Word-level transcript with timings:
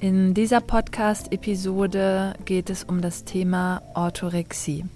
In 0.00 0.32
dieser 0.32 0.62
Podcast-Episode 0.62 2.32
geht 2.46 2.70
es 2.70 2.84
um 2.84 3.02
das 3.02 3.24
Thema 3.24 3.82
Orthorexie. 3.92 4.86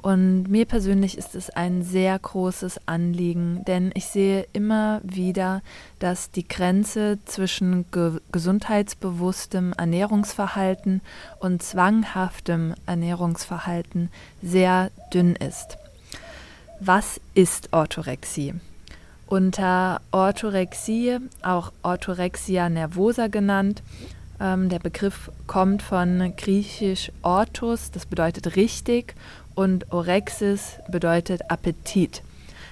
Und 0.00 0.44
mir 0.44 0.64
persönlich 0.64 1.18
ist 1.18 1.34
es 1.34 1.50
ein 1.50 1.82
sehr 1.82 2.16
großes 2.16 2.86
Anliegen, 2.86 3.64
denn 3.66 3.90
ich 3.94 4.06
sehe 4.06 4.46
immer 4.52 5.00
wieder, 5.02 5.60
dass 5.98 6.30
die 6.30 6.46
Grenze 6.46 7.18
zwischen 7.24 7.90
ge 7.90 8.20
gesundheitsbewusstem 8.30 9.72
Ernährungsverhalten 9.72 11.00
und 11.40 11.60
zwanghaftem 11.60 12.74
Ernährungsverhalten 12.86 14.08
sehr 14.40 14.92
dünn 15.12 15.34
ist. 15.34 15.78
Was 16.78 17.20
ist 17.34 17.72
Orthorexie? 17.72 18.54
Unter 19.26 20.00
Orthorexie, 20.12 21.18
auch 21.42 21.72
Orthorexia 21.82 22.68
nervosa 22.68 23.26
genannt, 23.26 23.82
ähm, 24.40 24.68
der 24.68 24.78
Begriff 24.78 25.30
kommt 25.46 25.82
von 25.82 26.34
griechisch 26.36 27.10
orthos, 27.22 27.90
das 27.90 28.06
bedeutet 28.06 28.56
richtig, 28.56 29.14
und 29.54 29.92
orexis 29.92 30.78
bedeutet 30.88 31.50
Appetit. 31.50 32.22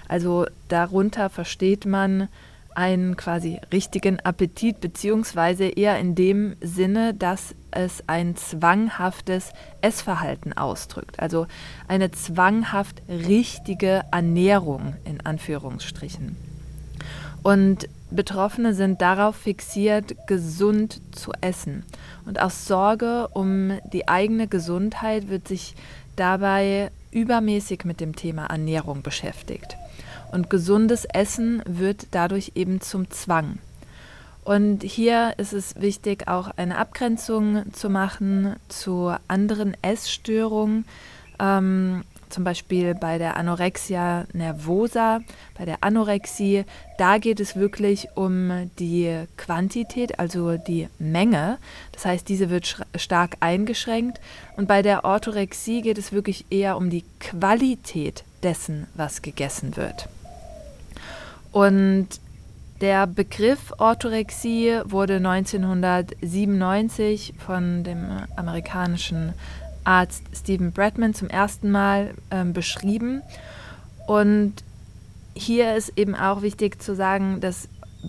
Also 0.08 0.46
darunter 0.68 1.30
versteht 1.30 1.84
man 1.84 2.28
einen 2.76 3.16
quasi 3.16 3.58
richtigen 3.72 4.20
Appetit, 4.20 4.80
beziehungsweise 4.80 5.64
eher 5.64 5.98
in 5.98 6.14
dem 6.14 6.56
Sinne, 6.60 7.14
dass 7.14 7.54
es 7.70 8.04
ein 8.06 8.36
zwanghaftes 8.36 9.52
Essverhalten 9.80 10.52
ausdrückt. 10.52 11.18
Also 11.18 11.46
eine 11.88 12.10
zwanghaft 12.10 13.02
richtige 13.08 14.02
Ernährung 14.12 14.94
in 15.04 15.22
Anführungsstrichen. 15.22 16.36
Und 17.42 17.88
Betroffene 18.10 18.74
sind 18.74 19.02
darauf 19.02 19.36
fixiert, 19.36 20.14
gesund 20.26 21.00
zu 21.12 21.32
essen. 21.40 21.84
Und 22.24 22.40
aus 22.40 22.66
Sorge 22.66 23.28
um 23.28 23.78
die 23.92 24.08
eigene 24.08 24.46
Gesundheit 24.46 25.28
wird 25.28 25.48
sich 25.48 25.74
dabei 26.14 26.90
übermäßig 27.10 27.84
mit 27.84 28.00
dem 28.00 28.14
Thema 28.14 28.46
Ernährung 28.46 29.02
beschäftigt. 29.02 29.76
Und 30.32 30.50
gesundes 30.50 31.04
Essen 31.04 31.62
wird 31.66 32.08
dadurch 32.12 32.52
eben 32.54 32.80
zum 32.80 33.10
Zwang. 33.10 33.58
Und 34.44 34.84
hier 34.84 35.34
ist 35.38 35.52
es 35.52 35.74
wichtig, 35.80 36.28
auch 36.28 36.50
eine 36.56 36.78
Abgrenzung 36.78 37.64
zu 37.72 37.90
machen 37.90 38.54
zu 38.68 39.12
anderen 39.26 39.76
Essstörungen. 39.82 40.84
Ähm, 41.40 42.04
zum 42.28 42.44
Beispiel 42.44 42.94
bei 42.94 43.18
der 43.18 43.36
Anorexia 43.36 44.26
nervosa, 44.32 45.20
bei 45.56 45.64
der 45.64 45.82
Anorexie, 45.82 46.64
da 46.98 47.18
geht 47.18 47.40
es 47.40 47.56
wirklich 47.56 48.08
um 48.14 48.70
die 48.78 49.24
Quantität, 49.36 50.18
also 50.18 50.56
die 50.56 50.88
Menge. 50.98 51.58
Das 51.92 52.04
heißt, 52.04 52.28
diese 52.28 52.50
wird 52.50 52.84
stark 52.96 53.36
eingeschränkt. 53.40 54.20
Und 54.56 54.68
bei 54.68 54.82
der 54.82 55.04
Orthorexie 55.04 55.82
geht 55.82 55.98
es 55.98 56.12
wirklich 56.12 56.46
eher 56.50 56.76
um 56.76 56.90
die 56.90 57.04
Qualität 57.20 58.24
dessen, 58.42 58.86
was 58.94 59.22
gegessen 59.22 59.76
wird. 59.76 60.08
Und 61.52 62.08
der 62.80 63.06
Begriff 63.06 63.72
Orthorexie 63.78 64.80
wurde 64.84 65.16
1997 65.16 67.34
von 67.38 67.84
dem 67.84 68.24
amerikanischen 68.36 69.32
Arzt 69.86 70.24
Stephen 70.34 70.72
Bradman 70.72 71.14
zum 71.14 71.28
ersten 71.28 71.70
Mal 71.70 72.14
ähm, 72.30 72.52
beschrieben. 72.52 73.22
Und 74.06 74.54
hier 75.34 75.76
ist 75.76 75.92
eben 75.96 76.14
auch 76.14 76.42
wichtig 76.42 76.82
zu 76.82 76.94
sagen, 76.94 77.40
dass 77.40 77.68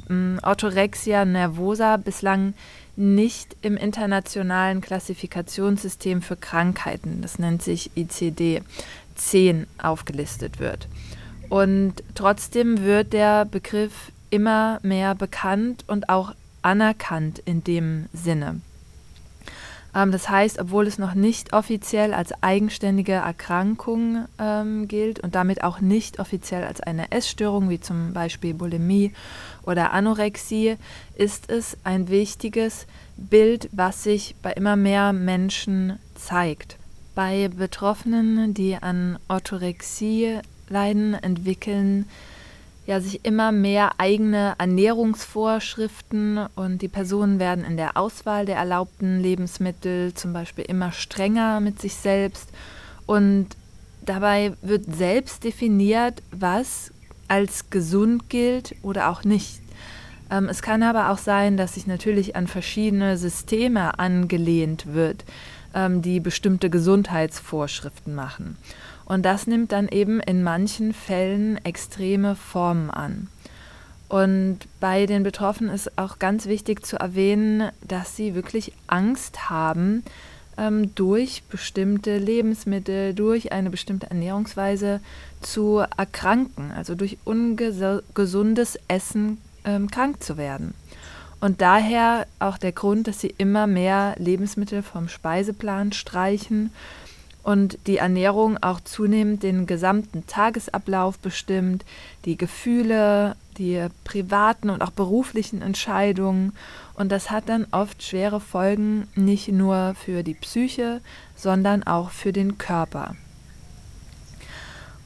ähm, 0.10 0.40
Orthorexia 0.44 1.26
nervosa 1.26 1.98
bislang 1.98 2.54
nicht 2.96 3.56
im 3.62 3.78
internationalen 3.78 4.82
Klassifikationssystem 4.82 6.22
für 6.22 6.36
Krankheiten, 6.36 7.22
das 7.22 7.38
nennt 7.38 7.62
sich 7.62 7.92
ICD-10, 7.96 9.68
aufgelistet 9.78 10.60
wird. 10.60 10.88
Und 11.50 11.94
trotzdem 12.16 12.84
wird 12.84 13.14
der 13.14 13.46
Begriff 13.46 14.12
immer 14.32 14.80
mehr 14.82 15.16
bekannt 15.16 15.84
und 15.88 16.10
auch 16.10 16.34
anerkannt 16.62 17.40
in 17.46 17.64
dem 17.64 18.08
Sinne. 18.14 18.62
Ähm, 19.96 20.12
das 20.12 20.30
heißt, 20.30 20.60
obwohl 20.60 20.88
es 20.88 20.98
noch 20.98 21.14
nicht 21.14 21.54
offiziell 21.54 22.14
als 22.14 22.32
eigenständige 22.42 23.14
Erkrankung 23.14 24.26
ähm, 24.40 24.88
gilt 24.88 25.20
und 25.20 25.36
damit 25.36 25.64
auch 25.64 25.80
nicht 25.80 26.20
offiziell 26.20 26.64
als 26.64 26.82
eine 26.82 27.12
Essstörung 27.12 27.70
wie 27.70 27.80
zum 27.80 28.14
Beispiel 28.14 28.54
Bulimie 28.54 29.14
oder 29.64 29.94
Anorexie, 29.94 30.78
ist 31.16 31.50
es 31.50 31.78
ein 31.84 32.10
wichtiges 32.10 32.88
Bild, 33.18 33.70
was 33.72 34.04
sich 34.04 34.36
bei 34.42 34.54
immer 34.54 34.76
mehr 34.76 35.14
Menschen 35.14 36.00
zeigt. 36.16 36.78
Bei 37.16 37.48
Betroffenen, 37.48 38.54
die 38.54 38.76
an 38.76 39.18
Orthorexie 39.28 40.40
leiden, 40.70 41.16
entwickeln 41.16 42.06
ja, 42.88 43.02
sich 43.02 43.26
immer 43.26 43.52
mehr 43.52 43.92
eigene 44.00 44.56
Ernährungsvorschriften 44.58 46.48
und 46.56 46.82
die 46.82 46.88
Personen 46.88 47.38
werden 47.38 47.66
in 47.66 47.76
der 47.76 47.98
Auswahl 47.98 48.46
der 48.46 48.56
erlaubten 48.56 49.20
Lebensmittel 49.20 50.14
zum 50.14 50.32
Beispiel 50.32 50.64
immer 50.64 50.94
strenger 50.94 51.60
mit 51.60 51.82
sich 51.82 51.96
selbst 51.96 52.50
und 53.06 53.50
dabei 54.06 54.54
wird 54.62 54.86
selbst 54.86 55.44
definiert, 55.44 56.24
was 56.32 56.94
als 57.28 57.70
gesund 57.70 58.30
gilt 58.30 58.74
oder 58.84 59.10
auch 59.10 59.26
nicht. 59.26 59.60
Ähm, 60.32 60.48
es 60.48 60.62
kann 60.62 60.82
aber 60.82 61.10
auch 61.10 61.18
sein, 61.18 61.58
dass 61.58 61.74
sich 61.74 61.88
natürlich 61.88 62.38
an 62.38 62.48
verschiedene 62.48 63.18
Systeme 63.18 64.00
angelehnt 64.00 64.94
wird, 64.94 65.26
ähm, 65.74 66.02
die 66.02 66.22
bestimmte 66.22 66.70
Gesundheitsvorschriften 66.70 68.16
machen. 68.16 68.56
Und 69.08 69.24
das 69.24 69.48
nimmt 69.48 69.72
dann 69.72 69.88
eben 69.88 70.20
in 70.20 70.44
manchen 70.44 70.94
Fällen 70.94 71.64
extreme 71.64 72.36
Formen 72.36 72.92
an. 72.92 73.30
Und 74.10 74.60
bei 74.82 75.06
den 75.06 75.24
Betroffenen 75.24 75.74
ist 75.74 75.98
auch 75.98 76.20
ganz 76.20 76.46
wichtig 76.46 76.86
zu 76.86 76.98
erwähnen, 76.98 77.72
dass 77.88 78.18
sie 78.18 78.36
wirklich 78.36 78.74
Angst 78.88 79.50
haben, 79.50 80.04
ähm, 80.58 80.94
durch 80.94 81.44
bestimmte 81.44 82.18
Lebensmittel, 82.18 83.14
durch 83.14 83.54
eine 83.54 83.70
bestimmte 83.70 84.10
Ernährungsweise 84.10 85.00
zu 85.42 85.84
erkranken, 85.96 86.74
also 86.76 86.94
durch 86.94 87.18
ungesundes 87.24 88.78
Essen 88.90 89.38
ähm, 89.64 89.90
krank 89.90 90.22
zu 90.22 90.36
werden. 90.36 90.74
Und 91.40 91.62
daher 91.62 92.28
auch 92.40 92.58
der 92.58 92.74
Grund, 92.74 93.08
dass 93.08 93.22
sie 93.22 93.34
immer 93.38 93.68
mehr 93.68 94.16
Lebensmittel 94.18 94.84
vom 94.84 95.08
Speiseplan 95.08 95.94
streichen 95.94 96.72
und 97.48 97.80
die 97.88 97.96
Ernährung 97.96 98.58
auch 98.62 98.82
zunehmend 98.82 99.42
den 99.42 99.68
gesamten 99.68 100.28
Tagesablauf 100.28 101.18
bestimmt, 101.18 101.86
die 102.26 102.36
Gefühle, 102.36 103.38
die 103.58 103.88
privaten 104.04 104.70
und 104.70 104.82
auch 104.82 104.92
beruflichen 104.92 105.62
Entscheidungen. 105.62 106.52
Und 106.96 107.10
das 107.10 107.32
hat 107.32 107.48
dann 107.48 107.66
oft 107.72 108.04
schwere 108.04 108.42
Folgen 108.42 109.08
nicht 109.16 109.48
nur 109.48 109.96
für 109.96 110.24
die 110.24 110.34
Psyche, 110.34 111.00
sondern 111.38 111.84
auch 111.84 112.10
für 112.10 112.34
den 112.34 112.58
Körper. 112.58 113.16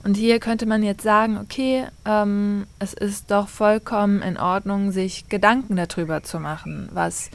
Und 0.04 0.18
hier 0.18 0.40
könnte 0.40 0.66
man 0.66 0.82
jetzt 0.82 1.04
sagen, 1.04 1.38
okay, 1.38 1.86
ähm, 2.06 2.66
es 2.80 2.94
ist 2.94 3.30
doch 3.30 3.50
vollkommen 3.50 4.24
in 4.24 4.40
Ordnung, 4.40 4.92
sich 4.92 5.30
Gedanken 5.30 5.76
darüber 5.76 6.24
zu 6.24 6.40
machen, 6.40 6.90
was 6.92 7.30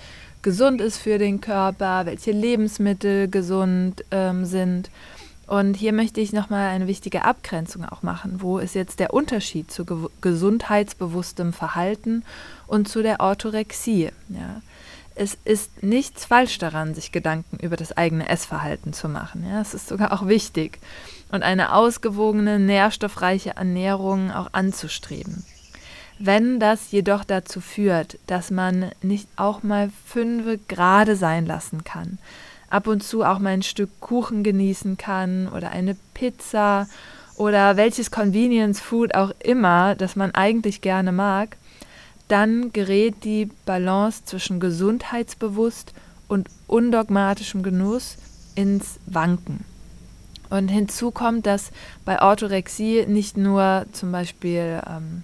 gesund 0.47 0.81
ist 0.81 0.99
für 0.99 1.19
den 1.19 1.41
Körper, 1.41 2.07
welche 2.07 2.31
Lebensmittel 2.31 3.27
gesund 3.27 4.05
ähm, 4.13 4.45
sind. 4.45 4.91
Und 5.49 5.75
hier 5.75 5.93
möchte 5.93 6.21
ich 6.21 6.33
nochmal 6.33 6.69
eine 6.69 6.87
wichtige 6.87 7.25
Abgrenzung 7.25 7.85
auch 7.85 8.05
machen. 8.05 8.41
Wo 8.43 8.59
ist 8.59 8.77
jetzt 8.77 9.01
der 9.01 9.13
Unterschied 9.13 9.73
zu 9.73 9.85
ge 9.85 9.97
gesundheitsbewusstem 10.21 11.53
Verhalten 11.53 12.23
und 12.69 12.87
zu 12.87 13.03
der 13.03 13.19
Orthorexie? 13.19 14.11
Ja. 14.29 14.63
Es 15.17 15.37
ist 15.45 15.83
nichts 15.83 16.27
falsch 16.27 16.59
daran, 16.59 16.95
sich 16.95 17.11
Gedanken 17.11 17.57
über 17.57 17.77
das 17.77 17.97
eigene 17.97 18.29
Essverhalten 18.29 18.93
zu 18.93 19.09
machen. 19.09 19.45
Ja. 19.51 19.61
Es 19.61 19.75
ist 19.75 19.89
sogar 19.89 20.13
auch 20.13 20.29
wichtig. 20.29 20.79
Und 21.33 21.43
eine 21.43 21.75
ausgewogene, 21.75 22.61
nährstoffreiche 22.61 23.57
Ernährung 23.57 24.31
auch 24.31 24.51
anzustreben. 24.53 25.45
Wenn 26.19 26.61
das 26.61 26.93
jedoch 26.93 27.25
dazu 27.25 27.61
führt, 27.61 28.19
dass 28.27 28.51
man 28.51 28.91
nicht 29.03 29.29
auch 29.37 29.63
mal 29.63 29.91
fünfe 30.07 30.59
gerade 30.69 31.15
sein 31.15 31.45
lassen 31.45 31.85
kann, 31.85 32.19
ab 32.71 32.87
und 32.87 33.03
zu 33.03 33.23
auch 33.23 33.39
mal 33.39 33.51
ein 33.51 33.63
Stück 33.63 33.91
Kuchen 34.01 34.43
genießen 34.43 34.97
kann 34.97 35.49
oder 35.49 35.71
eine 35.71 35.97
Pizza 36.15 36.89
oder 37.37 37.77
welches 37.77 38.11
Convenience 38.11 38.81
Food 38.81 39.15
auch 39.15 39.33
immer, 39.41 39.95
das 39.95 40.17
man 40.17 40.35
eigentlich 40.35 40.81
gerne 40.81 41.13
mag, 41.13 41.57
dann 42.29 42.73
gerät 42.73 43.25
die 43.25 43.51
Balance 43.67 44.25
zwischen 44.25 44.59
gesundheitsbewusst 44.59 45.93
und 46.29 46.49
undogmatischem 46.67 47.63
Genuss 47.63 48.17
ins 48.55 48.99
Wanken. 49.07 49.65
Und 50.49 50.69
hinzu 50.69 51.11
kommt, 51.11 51.47
dass 51.47 51.71
bei 52.05 52.23
Orthorexie 52.23 53.05
nicht 53.07 53.37
nur 53.37 53.85
zum 53.93 54.13
Beispiel 54.13 54.81
ähm, 54.89 55.23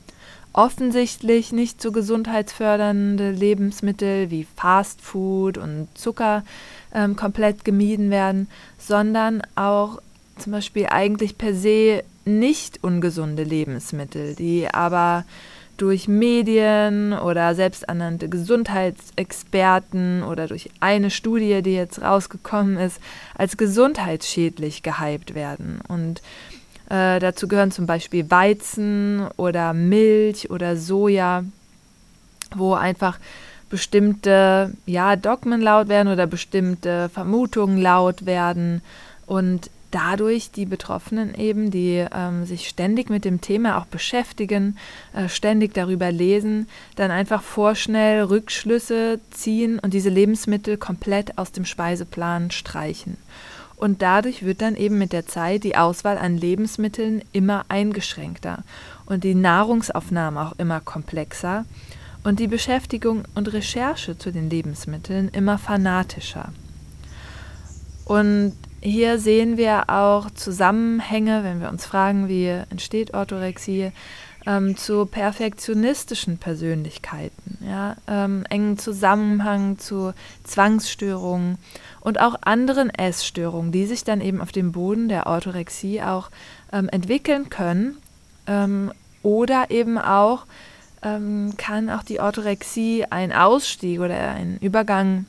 offensichtlich 0.52 1.52
nicht 1.52 1.80
so 1.80 1.92
gesundheitsfördernde 1.92 3.30
Lebensmittel 3.30 4.30
wie 4.30 4.46
Fast 4.56 5.00
Food 5.00 5.58
und 5.58 5.88
Zucker 5.94 6.44
ähm, 6.94 7.16
komplett 7.16 7.64
gemieden 7.64 8.10
werden, 8.10 8.48
sondern 8.78 9.42
auch 9.54 10.00
zum 10.36 10.52
Beispiel 10.52 10.86
eigentlich 10.86 11.38
per 11.38 11.54
se 11.54 12.04
nicht 12.24 12.82
ungesunde 12.82 13.44
Lebensmittel, 13.44 14.34
die 14.34 14.68
aber 14.72 15.24
durch 15.76 16.06
Medien 16.06 17.12
oder 17.12 17.54
selbsternannte 17.54 18.28
Gesundheitsexperten 18.28 20.22
oder 20.22 20.46
durch 20.46 20.70
eine 20.80 21.10
Studie, 21.10 21.62
die 21.62 21.74
jetzt 21.74 22.02
rausgekommen 22.02 22.76
ist, 22.76 23.00
als 23.34 23.56
gesundheitsschädlich 23.56 24.82
gehypt 24.82 25.34
werden. 25.34 25.80
Und 25.88 26.22
äh, 26.92 27.20
dazu 27.20 27.48
gehören 27.48 27.70
zum 27.70 27.86
Beispiel 27.86 28.30
Weizen 28.30 29.26
oder 29.38 29.72
Milch 29.72 30.50
oder 30.50 30.76
Soja, 30.76 31.42
wo 32.54 32.74
einfach 32.74 33.18
bestimmte 33.70 34.74
ja, 34.84 35.16
Dogmen 35.16 35.62
laut 35.62 35.88
werden 35.88 36.12
oder 36.12 36.26
bestimmte 36.26 37.08
Vermutungen 37.08 37.78
laut 37.80 38.26
werden 38.26 38.82
und 39.24 39.70
dadurch 39.90 40.50
die 40.50 40.66
Betroffenen 40.66 41.34
eben, 41.34 41.70
die 41.70 42.04
ähm, 42.14 42.44
sich 42.44 42.68
ständig 42.68 43.08
mit 43.08 43.24
dem 43.24 43.40
Thema 43.40 43.78
auch 43.78 43.86
beschäftigen, 43.86 44.76
äh, 45.14 45.30
ständig 45.30 45.72
darüber 45.72 46.12
lesen, 46.12 46.68
dann 46.96 47.10
einfach 47.10 47.42
vorschnell 47.42 48.24
Rückschlüsse 48.24 49.18
ziehen 49.30 49.78
und 49.78 49.94
diese 49.94 50.10
Lebensmittel 50.10 50.76
komplett 50.76 51.38
aus 51.38 51.52
dem 51.52 51.64
Speiseplan 51.64 52.50
streichen. 52.50 53.16
Und 53.82 54.00
dadurch 54.00 54.44
wird 54.44 54.62
dann 54.62 54.76
eben 54.76 54.96
mit 54.96 55.12
der 55.12 55.26
Zeit 55.26 55.64
die 55.64 55.76
Auswahl 55.76 56.16
an 56.16 56.36
Lebensmitteln 56.36 57.20
immer 57.32 57.64
eingeschränkter 57.68 58.62
und 59.06 59.24
die 59.24 59.34
Nahrungsaufnahme 59.34 60.40
auch 60.40 60.52
immer 60.56 60.78
komplexer 60.78 61.64
und 62.22 62.38
die 62.38 62.46
Beschäftigung 62.46 63.24
und 63.34 63.52
Recherche 63.52 64.16
zu 64.16 64.30
den 64.30 64.48
Lebensmitteln 64.48 65.30
immer 65.30 65.58
fanatischer. 65.58 66.52
Und 68.04 68.52
hier 68.80 69.18
sehen 69.18 69.56
wir 69.56 69.90
auch 69.90 70.30
Zusammenhänge, 70.30 71.42
wenn 71.42 71.60
wir 71.60 71.68
uns 71.68 71.84
fragen, 71.84 72.28
wie 72.28 72.46
entsteht 72.46 73.14
Orthorexie, 73.14 73.90
ähm, 74.46 74.76
zu 74.76 75.06
perfektionistischen 75.06 76.38
Persönlichkeiten, 76.38 77.58
ja, 77.60 77.96
ähm, 78.08 78.44
engen 78.48 78.78
Zusammenhang 78.78 79.78
zu 79.78 80.12
Zwangsstörungen 80.44 81.58
und 82.02 82.20
auch 82.20 82.34
anderen 82.42 82.90
Essstörungen, 82.90 83.70
die 83.70 83.86
sich 83.86 84.02
dann 84.02 84.20
eben 84.20 84.40
auf 84.40 84.50
dem 84.50 84.72
Boden 84.72 85.08
der 85.08 85.26
Orthorexie 85.28 86.02
auch 86.02 86.30
ähm, 86.72 86.88
entwickeln 86.88 87.48
können. 87.48 87.96
Ähm, 88.46 88.92
oder 89.22 89.70
eben 89.70 89.98
auch 89.98 90.46
ähm, 91.02 91.54
kann 91.56 91.90
auch 91.90 92.02
die 92.02 92.18
Orthorexie 92.18 93.06
ein 93.08 93.32
Ausstieg 93.32 94.00
oder 94.00 94.32
ein 94.32 94.58
Übergang 94.60 95.26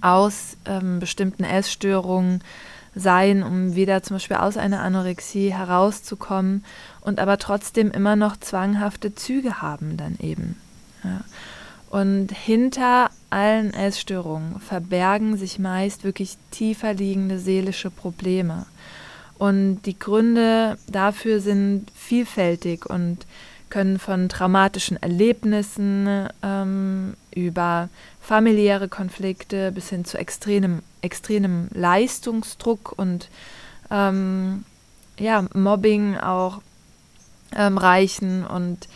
aus 0.00 0.56
ähm, 0.64 0.98
bestimmten 0.98 1.44
Essstörungen 1.44 2.42
sein, 2.94 3.42
um 3.42 3.74
wieder 3.74 4.02
zum 4.02 4.16
Beispiel 4.16 4.38
aus 4.38 4.56
einer 4.56 4.80
Anorexie 4.80 5.52
herauszukommen 5.52 6.64
und 7.02 7.20
aber 7.20 7.36
trotzdem 7.36 7.90
immer 7.90 8.16
noch 8.16 8.38
zwanghafte 8.38 9.14
Züge 9.14 9.60
haben 9.60 9.98
dann 9.98 10.16
eben. 10.20 10.56
Ja. 11.04 11.20
Und 11.90 12.32
hinter 12.32 13.10
allen 13.30 13.74
Essstörungen 13.74 14.60
verbergen 14.60 15.36
sich 15.36 15.58
meist 15.58 16.04
wirklich 16.04 16.36
tiefer 16.50 16.94
liegende 16.94 17.38
seelische 17.38 17.90
Probleme. 17.90 18.66
Und 19.38 19.82
die 19.82 19.98
Gründe 19.98 20.78
dafür 20.86 21.40
sind 21.40 21.90
vielfältig 21.94 22.86
und 22.86 23.26
können 23.68 23.98
von 23.98 24.28
traumatischen 24.28 24.96
Erlebnissen 25.02 26.28
ähm, 26.42 27.14
über 27.34 27.88
familiäre 28.20 28.88
Konflikte 28.88 29.72
bis 29.72 29.90
hin 29.90 30.04
zu 30.04 30.18
extremem, 30.18 30.82
extremem 31.02 31.68
Leistungsdruck 31.72 32.94
und 32.96 33.28
ähm, 33.90 34.64
ja, 35.18 35.44
Mobbing 35.52 36.16
auch 36.16 36.60
ähm, 37.54 37.78
reichen 37.78 38.46
und 38.46 38.88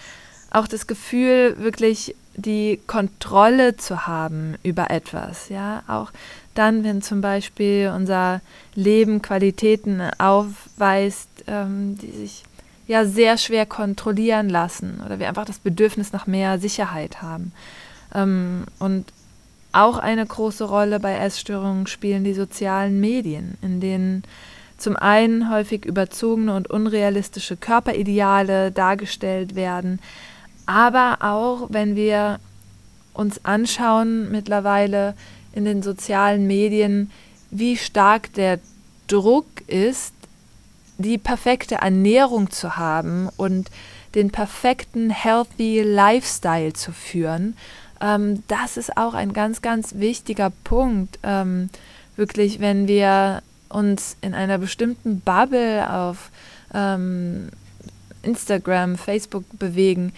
auch 0.50 0.66
das 0.66 0.86
Gefühl, 0.86 1.56
wirklich 1.58 2.14
die 2.34 2.80
Kontrolle 2.86 3.76
zu 3.76 4.06
haben 4.06 4.56
über 4.62 4.90
etwas. 4.90 5.48
Ja, 5.48 5.82
auch 5.88 6.10
dann, 6.54 6.84
wenn 6.84 7.02
zum 7.02 7.20
Beispiel 7.20 7.92
unser 7.94 8.40
Leben 8.74 9.22
Qualitäten 9.22 10.02
aufweist, 10.18 11.28
ähm, 11.46 11.98
die 11.98 12.10
sich 12.10 12.44
ja 12.86 13.04
sehr 13.04 13.38
schwer 13.38 13.66
kontrollieren 13.66 14.48
lassen 14.48 15.00
oder 15.04 15.18
wir 15.18 15.28
einfach 15.28 15.44
das 15.44 15.58
Bedürfnis 15.58 16.12
nach 16.12 16.26
mehr 16.26 16.58
Sicherheit 16.58 17.22
haben. 17.22 17.52
Ähm, 18.14 18.64
und 18.78 19.06
auch 19.72 19.98
eine 19.98 20.26
große 20.26 20.64
Rolle 20.64 20.98
bei 20.98 21.14
Essstörungen 21.14 21.86
spielen 21.86 22.24
die 22.24 22.34
sozialen 22.34 23.00
Medien, 23.00 23.56
in 23.62 23.80
denen 23.80 24.24
zum 24.76 24.96
einen 24.96 25.50
häufig 25.50 25.84
überzogene 25.84 26.54
und 26.54 26.68
unrealistische 26.68 27.56
Körperideale 27.56 28.72
dargestellt 28.72 29.54
werden, 29.54 30.00
aber 30.70 31.18
auch 31.20 31.66
wenn 31.70 31.96
wir 31.96 32.38
uns 33.12 33.44
anschauen 33.44 34.30
mittlerweile 34.30 35.14
in 35.52 35.64
den 35.64 35.82
sozialen 35.82 36.46
Medien, 36.46 37.10
wie 37.50 37.76
stark 37.76 38.32
der 38.34 38.60
Druck 39.08 39.46
ist, 39.66 40.14
die 40.96 41.18
perfekte 41.18 41.76
Ernährung 41.76 42.50
zu 42.50 42.76
haben 42.76 43.28
und 43.36 43.68
den 44.14 44.30
perfekten 44.30 45.10
healthy 45.10 45.82
Lifestyle 45.82 46.72
zu 46.72 46.92
führen, 46.92 47.56
ähm, 48.00 48.44
das 48.46 48.76
ist 48.76 48.96
auch 48.96 49.14
ein 49.14 49.32
ganz, 49.32 49.62
ganz 49.62 49.96
wichtiger 49.96 50.52
Punkt. 50.62 51.18
Ähm, 51.24 51.68
wirklich, 52.14 52.60
wenn 52.60 52.86
wir 52.86 53.42
uns 53.68 54.16
in 54.20 54.34
einer 54.34 54.58
bestimmten 54.58 55.18
Bubble 55.18 55.92
auf 55.92 56.30
ähm, 56.72 57.48
Instagram, 58.22 58.96
Facebook 58.96 59.44
bewegen, 59.58 60.12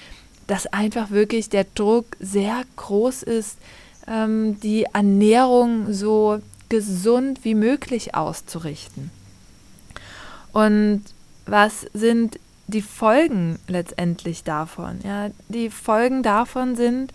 dass 0.47 0.67
einfach 0.67 1.11
wirklich 1.11 1.49
der 1.49 1.67
Druck 1.75 2.07
sehr 2.21 2.63
groß 2.77 3.23
ist, 3.23 3.59
ähm, 4.07 4.61
die 4.61 4.85
Ernährung 4.93 5.93
so 5.93 6.41
gesund 6.69 7.41
wie 7.45 7.55
möglich 7.55 8.15
auszurichten. 8.15 9.11
Und 10.53 11.05
was 11.47 11.87
sind 11.93 12.39
die 12.67 12.83
Folgen 12.83 13.59
letztendlich 13.69 14.45
davon? 14.45 15.01
Ja, 15.05 15.31
die 15.49 15.71
Folgen 15.71 16.23
davon 16.23 16.77
sind, 16.77 17.13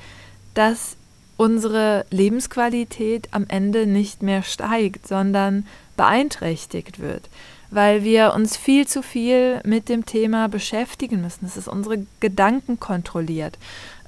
dass 0.53 0.97
unsere 1.37 2.05
Lebensqualität 2.09 3.29
am 3.31 3.45
Ende 3.47 3.85
nicht 3.85 4.21
mehr 4.23 4.43
steigt, 4.43 5.07
sondern 5.07 5.65
beeinträchtigt 5.95 6.99
wird, 6.99 7.29
weil 7.69 8.03
wir 8.03 8.33
uns 8.33 8.57
viel 8.57 8.87
zu 8.87 9.01
viel 9.01 9.61
mit 9.63 9.89
dem 9.89 10.05
Thema 10.05 10.47
beschäftigen 10.47 11.21
müssen. 11.21 11.45
Es 11.45 11.57
ist 11.57 11.67
unsere 11.67 12.05
Gedanken 12.19 12.79
kontrolliert. 12.79 13.57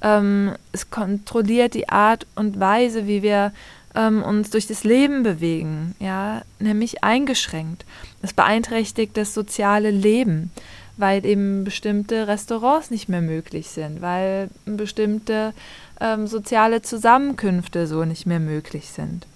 Ähm, 0.02 0.52
es 0.72 0.90
kontrolliert 0.90 1.74
die 1.74 1.88
Art 1.88 2.26
und 2.34 2.58
Weise, 2.58 3.06
wie 3.06 3.22
wir 3.22 3.52
ähm, 3.94 4.22
uns 4.22 4.50
durch 4.50 4.66
das 4.66 4.84
Leben 4.84 5.22
bewegen, 5.22 5.94
ja, 5.98 6.42
nämlich 6.58 7.02
eingeschränkt. 7.02 7.84
Es 8.22 8.32
beeinträchtigt 8.32 9.16
das 9.16 9.34
soziale 9.34 9.90
Leben, 9.90 10.50
weil 10.96 11.24
eben 11.26 11.64
bestimmte 11.64 12.28
Restaurants 12.28 12.90
nicht 12.90 13.08
mehr 13.08 13.22
möglich 13.22 13.68
sind, 13.68 14.00
weil 14.00 14.48
bestimmte 14.64 15.52
ähm, 16.00 16.26
soziale 16.26 16.82
Zusammenkünfte 16.82 17.86
so 17.86 18.04
nicht 18.04 18.26
mehr 18.26 18.40
möglich 18.40 18.88
sind. 18.88 19.26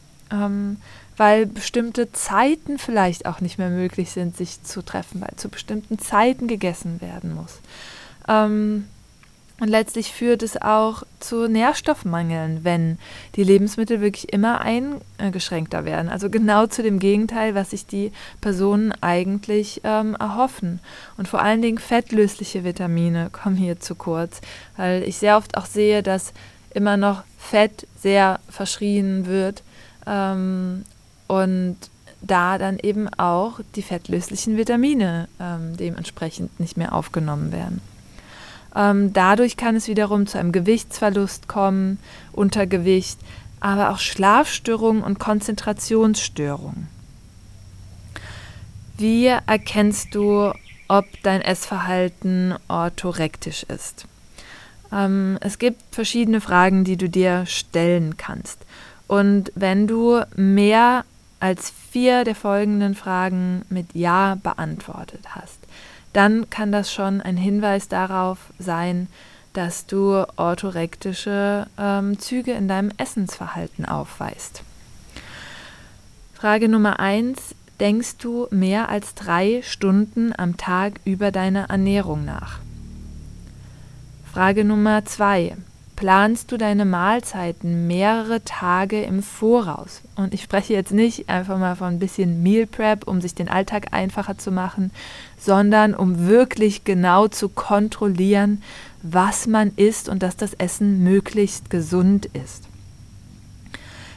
Weil 1.17 1.47
bestimmte 1.47 2.11
Zeiten 2.13 2.79
vielleicht 2.79 3.27
auch 3.27 3.41
nicht 3.41 3.59
mehr 3.59 3.71
möglich 3.71 4.11
sind, 4.11 4.37
sich 4.37 4.63
zu 4.65 4.83
treffen, 4.83 5.21
weil 5.21 5.37
zu 5.37 5.49
bestimmten 5.49 5.99
Zeiten 5.99 6.49
gegessen 6.49 7.01
werden 7.01 7.35
muss. 7.35 7.61
Ähm, 8.29 8.87
Und 9.61 9.69
letztlich 9.69 10.13
führt 10.13 10.43
es 10.43 10.61
auch 10.61 11.05
zu 11.21 11.47
Nährstoffmangeln, 11.49 12.65
wenn 12.65 12.99
die 13.37 13.45
Lebensmittel 13.45 14.01
wirklich 14.01 14.33
immer 14.33 14.61
eingeschränkter 14.61 15.85
werden. 15.85 16.09
Also 16.09 16.29
genau 16.29 16.67
zu 16.67 16.83
dem 16.83 16.99
Gegenteil, 16.99 17.55
was 17.55 17.71
sich 17.71 17.87
die 17.87 18.11
Personen 18.41 18.93
eigentlich 19.01 19.81
ähm, 19.85 20.17
erhoffen. 20.17 20.81
Und 21.17 21.29
vor 21.29 21.41
allen 21.41 21.63
Dingen 21.63 21.79
fettlösliche 21.79 22.65
Vitamine 22.65 23.31
kommen 23.33 23.57
hier 23.57 23.79
zu 23.79 23.95
kurz, 23.95 24.41
weil 24.77 25.05
ich 25.05 25.19
sehr 25.19 25.37
oft 25.37 25.57
auch 25.57 25.67
sehe, 25.67 26.03
dass 26.03 26.33
immer 26.75 26.97
noch 26.97 27.23
Fett 27.39 27.87
sehr 28.03 28.41
verschrien 28.49 29.27
wird 29.27 29.63
ähm, 30.05 30.85
und 31.43 31.77
da 32.21 32.59
dann 32.59 32.79
eben 32.79 33.09
auch 33.19 33.61
die 33.75 33.83
fettlöslichen 33.83 34.57
Vitamine 34.57 35.29
ähm, 35.41 35.77
dementsprechend 35.77 36.59
nicht 36.59 36.77
mehr 36.77 36.93
aufgenommen 36.95 37.53
werden. 37.53 37.81
Ähm, 38.75 39.13
dadurch 39.13 39.57
kann 39.57 39.77
es 39.77 39.89
wiederum 39.89 40.27
zu 40.27 40.39
einem 40.39 40.53
Gewichtsverlust 40.53 41.49
kommen, 41.49 41.99
Untergewicht, 42.33 43.19
aber 43.61 43.91
auch 43.91 43.99
Schlafstörungen 43.99 45.03
und 45.03 45.19
Konzentrationsstörungen. 45.19 46.89
Wie 48.97 49.27
erkennst 49.27 50.15
du, 50.15 50.53
ob 50.89 51.07
dein 51.23 51.41
Essverhalten 51.41 52.55
orthorektisch 52.69 53.65
ist? 53.65 54.07
Ähm, 54.93 55.39
es 55.41 55.59
gibt 55.59 55.81
verschiedene 55.91 56.41
Fragen, 56.41 56.85
die 56.85 56.97
du 56.97 57.09
dir 57.09 57.47
stellen 57.47 58.17
kannst. 58.17 58.59
Und 59.07 59.53
wenn 59.55 59.87
du 59.87 60.23
mehr 60.37 61.05
als 61.45 61.75
vier 61.91 62.25
der 62.25 62.35
folgenden 62.35 62.95
Fragen 62.95 63.67
mit 63.69 63.89
Ja 63.93 64.39
beantwortet 64.43 65.37
hast, 65.37 65.59
dann 66.15 66.49
kann 66.49 66.73
das 66.73 66.91
schon 66.91 67.21
ein 67.21 67.37
Hinweis 67.37 67.87
darauf 67.89 68.39
sein, 68.59 69.09
dass 69.53 69.85
du 69.85 70.25
orthorektische 70.37 71.67
ähm, 71.79 72.19
Züge 72.19 72.53
in 72.53 72.67
deinem 72.67 72.93
Essensverhalten 72.97 73.85
aufweist. 73.85 74.63
Frage 76.33 76.71
Nummer 76.71 76.99
eins: 76.99 77.55
Denkst 77.79 78.17
du 78.17 78.47
mehr 78.51 78.89
als 78.89 79.15
drei 79.15 79.61
Stunden 79.63 80.33
am 80.35 80.57
Tag 80.57 80.95
über 81.05 81.31
deine 81.31 81.69
Ernährung 81.69 82.25
nach? 82.25 82.61
Frage 84.33 84.65
Nummer 84.65 85.05
zwei: 85.05 85.59
planst 85.97 86.51
du 86.51 86.57
deine 86.57 86.85
Mahlzeiten 86.85 87.87
mehrere 87.87 88.43
Tage 88.45 89.03
im 89.03 89.23
Voraus. 89.23 90.03
Und 90.17 90.35
ich 90.35 90.43
spreche 90.43 90.73
jetzt 90.73 90.93
nicht 90.93 91.29
einfach 91.29 91.59
mal 91.59 91.77
von 91.77 91.95
ein 91.95 91.99
bisschen 91.99 92.43
Meal 92.43 92.67
Prep, 92.67 93.07
um 93.07 93.21
sich 93.21 93.35
den 93.35 93.49
Alltag 93.49 93.89
einfacher 93.93 94.37
zu 94.37 94.51
machen, 94.51 94.91
sondern 95.39 95.95
um 95.95 96.27
wirklich 96.27 96.85
genau 96.85 97.29
zu 97.29 97.49
kontrollieren, 97.49 98.63
was 99.03 99.47
man 99.47 99.73
isst 99.77 100.09
und 100.09 100.23
dass 100.23 100.37
das 100.37 100.55
Essen 100.55 101.05
möglichst 101.05 101.71
gesund 101.71 102.27
ist. 102.27 102.65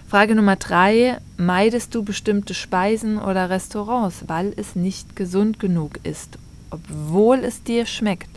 Frage 0.08 0.36
Nummer 0.36 0.56
drei, 0.56 1.18
meidest 1.36 1.94
du 1.94 2.02
bestimmte 2.02 2.54
Speisen 2.54 3.18
oder 3.18 3.50
Restaurants, 3.50 4.24
weil 4.28 4.54
es 4.56 4.76
nicht 4.76 5.18
gesund 5.18 5.60
genug 5.60 6.00
ist, 6.04 6.38
obwohl 6.70 7.40
es 7.40 7.62
dir 7.64 7.86
schmeckt? 7.86 8.30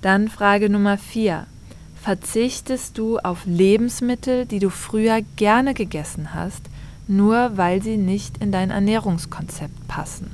Dann 0.00 0.28
Frage 0.28 0.68
Nummer 0.68 0.98
vier, 0.98 1.46
verzichtest 2.02 2.98
du 2.98 3.18
auf 3.18 3.42
Lebensmittel, 3.46 4.44
die 4.44 4.58
du 4.58 4.70
früher 4.70 5.20
gerne 5.36 5.72
gegessen 5.72 6.34
hast, 6.34 6.62
nur 7.06 7.56
weil 7.56 7.80
sie 7.80 7.96
nicht 7.96 8.38
in 8.38 8.50
dein 8.50 8.72
Ernährungskonzept 8.72 9.86
passen. 9.86 10.30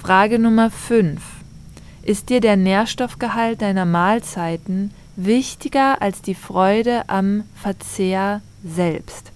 Frage 0.00 0.38
Nummer 0.38 0.70
5. 0.70 1.20
Ist 2.02 2.28
dir 2.28 2.40
der 2.40 2.56
Nährstoffgehalt 2.56 3.62
deiner 3.62 3.84
Mahlzeiten 3.84 4.92
wichtiger 5.16 6.00
als 6.00 6.22
die 6.22 6.36
Freude 6.36 7.08
am 7.08 7.42
Verzehr 7.60 8.42
selbst? 8.64 9.32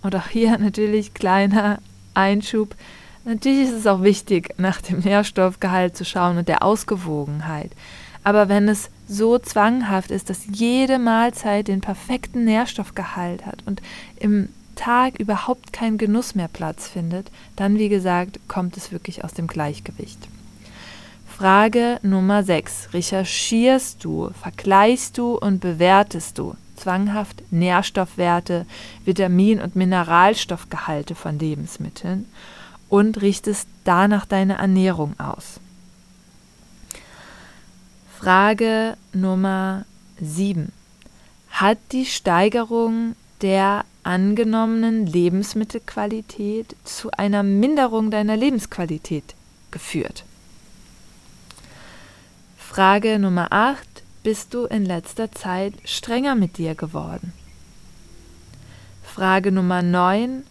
Und 0.00 0.16
auch 0.16 0.28
hier 0.28 0.56
natürlich 0.58 1.12
kleiner 1.12 1.80
Einschub. 2.14 2.74
Natürlich 3.26 3.68
ist 3.68 3.74
es 3.74 3.86
auch 3.86 4.02
wichtig, 4.02 4.54
nach 4.56 4.80
dem 4.80 5.00
Nährstoffgehalt 5.00 5.96
zu 5.96 6.04
schauen 6.06 6.38
und 6.38 6.48
der 6.48 6.62
Ausgewogenheit. 6.62 7.70
Aber 8.24 8.48
wenn 8.48 8.68
es 8.68 8.90
so 9.08 9.38
zwanghaft 9.38 10.10
ist, 10.10 10.30
dass 10.30 10.46
jede 10.50 10.98
Mahlzeit 10.98 11.68
den 11.68 11.80
perfekten 11.80 12.44
Nährstoffgehalt 12.44 13.46
hat 13.46 13.62
und 13.66 13.82
im 14.18 14.48
Tag 14.74 15.18
überhaupt 15.18 15.72
kein 15.72 15.98
Genuss 15.98 16.34
mehr 16.34 16.48
Platz 16.48 16.86
findet, 16.86 17.30
dann, 17.56 17.78
wie 17.78 17.88
gesagt, 17.88 18.38
kommt 18.46 18.76
es 18.76 18.92
wirklich 18.92 19.24
aus 19.24 19.32
dem 19.32 19.46
Gleichgewicht. 19.46 20.28
Frage 21.26 21.98
Nummer 22.02 22.42
6. 22.42 22.94
Recherchierst 22.94 24.04
du, 24.04 24.30
vergleichst 24.40 25.18
du 25.18 25.36
und 25.36 25.60
bewertest 25.60 26.38
du 26.38 26.54
zwanghaft 26.76 27.42
Nährstoffwerte, 27.50 28.66
Vitamin- 29.04 29.60
und 29.60 29.76
Mineralstoffgehalte 29.76 31.14
von 31.14 31.38
Lebensmitteln 31.38 32.26
und 32.88 33.20
richtest 33.20 33.68
danach 33.84 34.24
deine 34.26 34.58
Ernährung 34.58 35.18
aus? 35.18 35.60
Frage 38.18 38.96
Nummer 39.12 39.84
7. 40.18 40.72
Hat 41.50 41.76
die 41.92 42.06
Steigerung 42.06 43.14
der 43.42 43.84
angenommenen 44.04 45.06
Lebensmittelqualität 45.06 46.74
zu 46.82 47.10
einer 47.10 47.42
Minderung 47.42 48.10
deiner 48.10 48.34
Lebensqualität 48.34 49.34
geführt? 49.70 50.24
Frage 52.56 53.18
Nummer 53.18 53.48
8. 53.52 53.86
Bist 54.22 54.54
du 54.54 54.64
in 54.64 54.86
letzter 54.86 55.30
Zeit 55.30 55.74
strenger 55.84 56.36
mit 56.36 56.56
dir 56.56 56.74
geworden? 56.74 57.34
Frage 59.04 59.52
Nummer 59.52 59.82
9. 59.82 60.42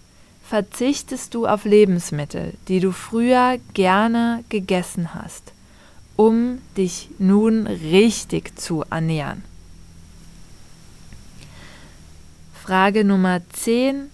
Verzichtest 0.47 1.33
du 1.33 1.47
auf 1.47 1.65
Lebensmittel, 1.65 2.53
die 2.67 2.79
du 2.79 2.91
früher 2.91 3.57
gerne 3.73 4.43
gegessen 4.49 5.15
hast? 5.15 5.54
Um 6.15 6.59
dich 6.77 7.09
nun 7.19 7.67
richtig 7.67 8.57
zu 8.57 8.83
ernähren. 8.89 9.43
Frage 12.53 13.03
Nummer 13.03 13.41
10. 13.53 14.09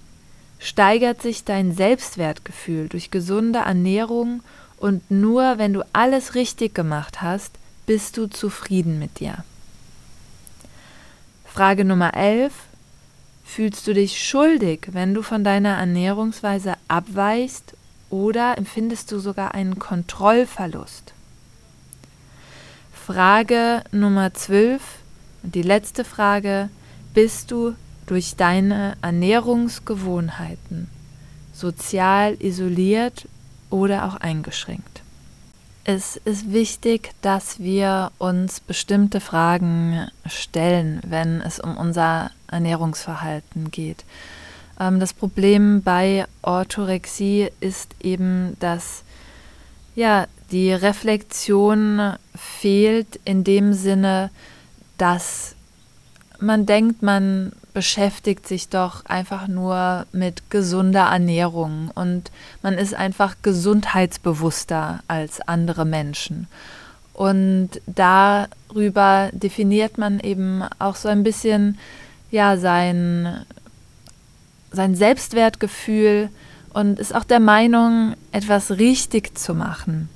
Steigert 0.60 1.22
sich 1.22 1.44
dein 1.44 1.74
Selbstwertgefühl 1.74 2.88
durch 2.88 3.10
gesunde 3.10 3.60
Ernährung 3.60 4.44
und 4.78 5.10
nur 5.10 5.58
wenn 5.58 5.74
du 5.74 5.84
alles 5.94 6.36
richtig 6.36 6.76
gemacht 6.76 7.22
hast, 7.22 7.54
bist 7.86 8.18
du 8.18 8.28
zufrieden 8.28 9.00
mit 9.00 9.20
dir? 9.20 9.44
Frage 11.46 11.84
Nummer 11.84 12.14
11. 12.16 12.54
Fühlst 13.44 13.86
du 13.88 13.94
dich 13.94 14.24
schuldig, 14.24 14.90
wenn 14.92 15.14
du 15.14 15.22
von 15.22 15.44
deiner 15.44 15.78
Ernährungsweise 15.78 16.76
abweichst 16.88 17.74
oder 18.10 18.58
empfindest 18.58 19.12
du 19.12 19.20
sogar 19.20 19.54
einen 19.54 19.78
Kontrollverlust? 19.80 21.14
Frage 23.14 23.82
Nummer 23.92 24.34
12 24.34 24.82
und 25.44 25.54
die 25.54 25.64
letzte 25.64 26.06
Frage, 26.06 26.70
bist 27.14 27.52
du 27.52 27.76
durch 28.06 28.38
deine 28.38 28.96
Ernährungsgewohnheiten 29.02 30.88
sozial 31.54 32.38
isoliert 32.42 33.28
oder 33.70 34.06
auch 34.06 34.16
eingeschränkt? 34.16 35.02
Es 35.84 36.16
ist 36.16 36.54
wichtig, 36.54 37.12
dass 37.22 37.60
wir 37.60 38.14
uns 38.18 38.62
bestimmte 38.62 39.20
Fragen 39.20 40.08
stellen, 40.26 41.02
wenn 41.06 41.42
es 41.42 41.60
um 41.60 41.76
unser 41.76 42.32
Ernährungsverhalten 42.50 43.72
geht. 43.72 44.06
Ähm, 44.80 45.02
das 45.02 45.12
Problem 45.14 45.82
bei 45.82 46.28
Orthorexie 46.44 47.50
ist 47.60 47.94
eben, 48.02 48.56
dass 48.62 49.04
ja, 49.96 50.28
die 50.52 50.72
Reflexion 50.72 52.16
fehlt 52.36 53.20
in 53.26 53.44
dem 53.44 53.74
Sinne, 53.74 54.30
dass 54.98 55.56
man 56.40 56.66
denkt, 56.66 57.02
man 57.02 57.52
beschäftigt 57.74 58.48
sich 58.48 58.70
doch 58.70 59.06
einfach 59.06 59.48
nur 59.48 60.06
mit 60.12 60.50
gesunder 60.50 61.08
Ernährung 61.12 61.92
und 61.96 62.32
man 62.62 62.74
ist 62.74 62.94
einfach 62.94 63.36
gesundheitsbewusster 63.42 65.04
als 65.08 65.40
andere 65.42 65.86
Menschen. 65.86 66.48
Und 67.14 67.70
darüber 67.86 69.30
definiert 69.32 69.98
man 69.98 70.20
eben 70.20 70.64
auch 70.80 70.96
so 70.96 71.08
ein 71.08 71.24
bisschen 71.24 71.78
ja 72.30 72.58
sein, 72.58 73.46
sein 74.72 74.96
Selbstwertgefühl 74.96 76.30
und 76.74 77.00
ist 77.00 77.14
auch 77.14 77.26
der 77.26 77.40
Meinung, 77.40 78.16
etwas 78.32 78.72
richtig 78.72 79.38
zu 79.38 79.54
machen 79.54 80.10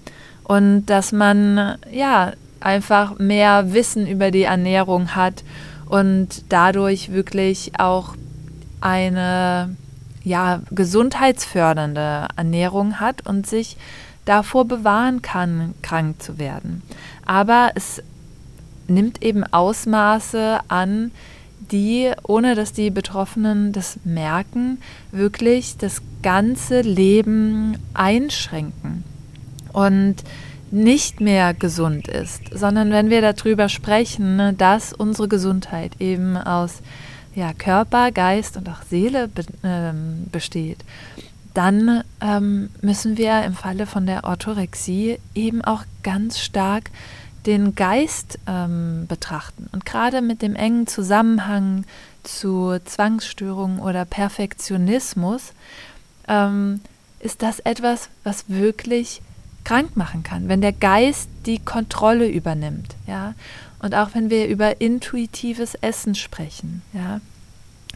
und 0.45 0.85
dass 0.85 1.11
man 1.11 1.77
ja 1.91 2.33
einfach 2.59 3.17
mehr 3.17 3.73
Wissen 3.73 4.07
über 4.07 4.31
die 4.31 4.43
Ernährung 4.43 5.15
hat 5.15 5.43
und 5.87 6.43
dadurch 6.49 7.11
wirklich 7.11 7.79
auch 7.79 8.15
eine 8.79 9.75
ja 10.23 10.61
gesundheitsfördernde 10.71 12.27
Ernährung 12.35 12.99
hat 12.99 13.25
und 13.27 13.45
sich 13.45 13.77
davor 14.25 14.65
bewahren 14.65 15.21
kann, 15.21 15.73
krank 15.81 16.21
zu 16.21 16.39
werden. 16.39 16.81
Aber 17.25 17.71
es 17.75 18.01
nimmt 18.87 19.23
eben 19.23 19.43
Ausmaße 19.43 20.59
an, 20.67 21.11
die, 21.71 22.11
ohne 22.23 22.53
dass 22.53 22.73
die 22.73 22.91
Betroffenen 22.91 23.71
das 23.71 23.99
merken, 24.03 24.79
wirklich 25.11 25.77
das 25.77 26.01
ganze 26.21 26.81
Leben 26.81 27.77
einschränken 27.95 29.03
und 29.75 30.15
nicht 30.72 31.20
mehr 31.20 31.53
gesund 31.53 32.08
ist, 32.08 32.44
sondern 32.53 32.91
wenn 32.91 33.10
wir 33.10 33.22
darüber 33.22 33.70
sprechen, 33.70 34.38
ne, 34.38 34.53
dass 34.53 34.94
unsere 34.94 35.27
Gesundheit 35.27 35.91
eben 36.00 36.38
aus 36.38 36.82
ja, 37.36 37.51
Körper, 37.53 38.12
Geist 38.12 38.55
und 38.55 38.70
auch 38.70 38.82
Seele 38.89 39.27
be 39.27 39.44
ähm, 39.63 40.27
besteht, 40.32 40.79
dann 41.53 42.03
ähm, 42.22 42.70
müssen 42.82 43.17
wir 43.17 43.44
im 43.44 43.53
Falle 43.53 43.86
von 43.86 44.05
der 44.05 44.24
Orthorexie 44.24 45.20
eben 45.36 45.62
auch 45.62 45.84
ganz 46.03 46.39
stark 46.39 46.89
den 47.46 47.75
Geist 47.75 48.39
ähm, 48.48 49.05
betrachten. 49.08 49.70
Und 49.72 49.86
gerade 49.86 50.22
mit 50.22 50.41
dem 50.41 50.55
engen 50.55 50.88
Zusammenhang 50.88 51.84
zu 52.24 52.77
Zwangsstörungen 52.84 53.79
oder 53.79 54.05
Perfektionismus 54.05 55.53
ähm, 56.27 56.82
ist 57.20 57.41
das 57.41 57.60
etwas, 57.60 58.10
was 58.24 58.46
wirklich 58.48 59.22
krank 59.65 59.98
machen 59.98 60.24
kann, 60.24 60.48
wenn 60.48 60.62
der 60.62 60.72
Geist 60.72 61.27
die 61.45 61.60
Kontrolle 61.60 62.29
übernimmt. 62.29 62.95
Ja? 63.05 63.34
Und 63.79 63.93
auch 63.93 64.10
wenn 64.13 64.29
wir 64.29 64.48
über 64.48 64.79
intuitives 64.79 65.75
Essen 65.75 66.15
sprechen. 66.15 66.81
Ja? 66.93 67.19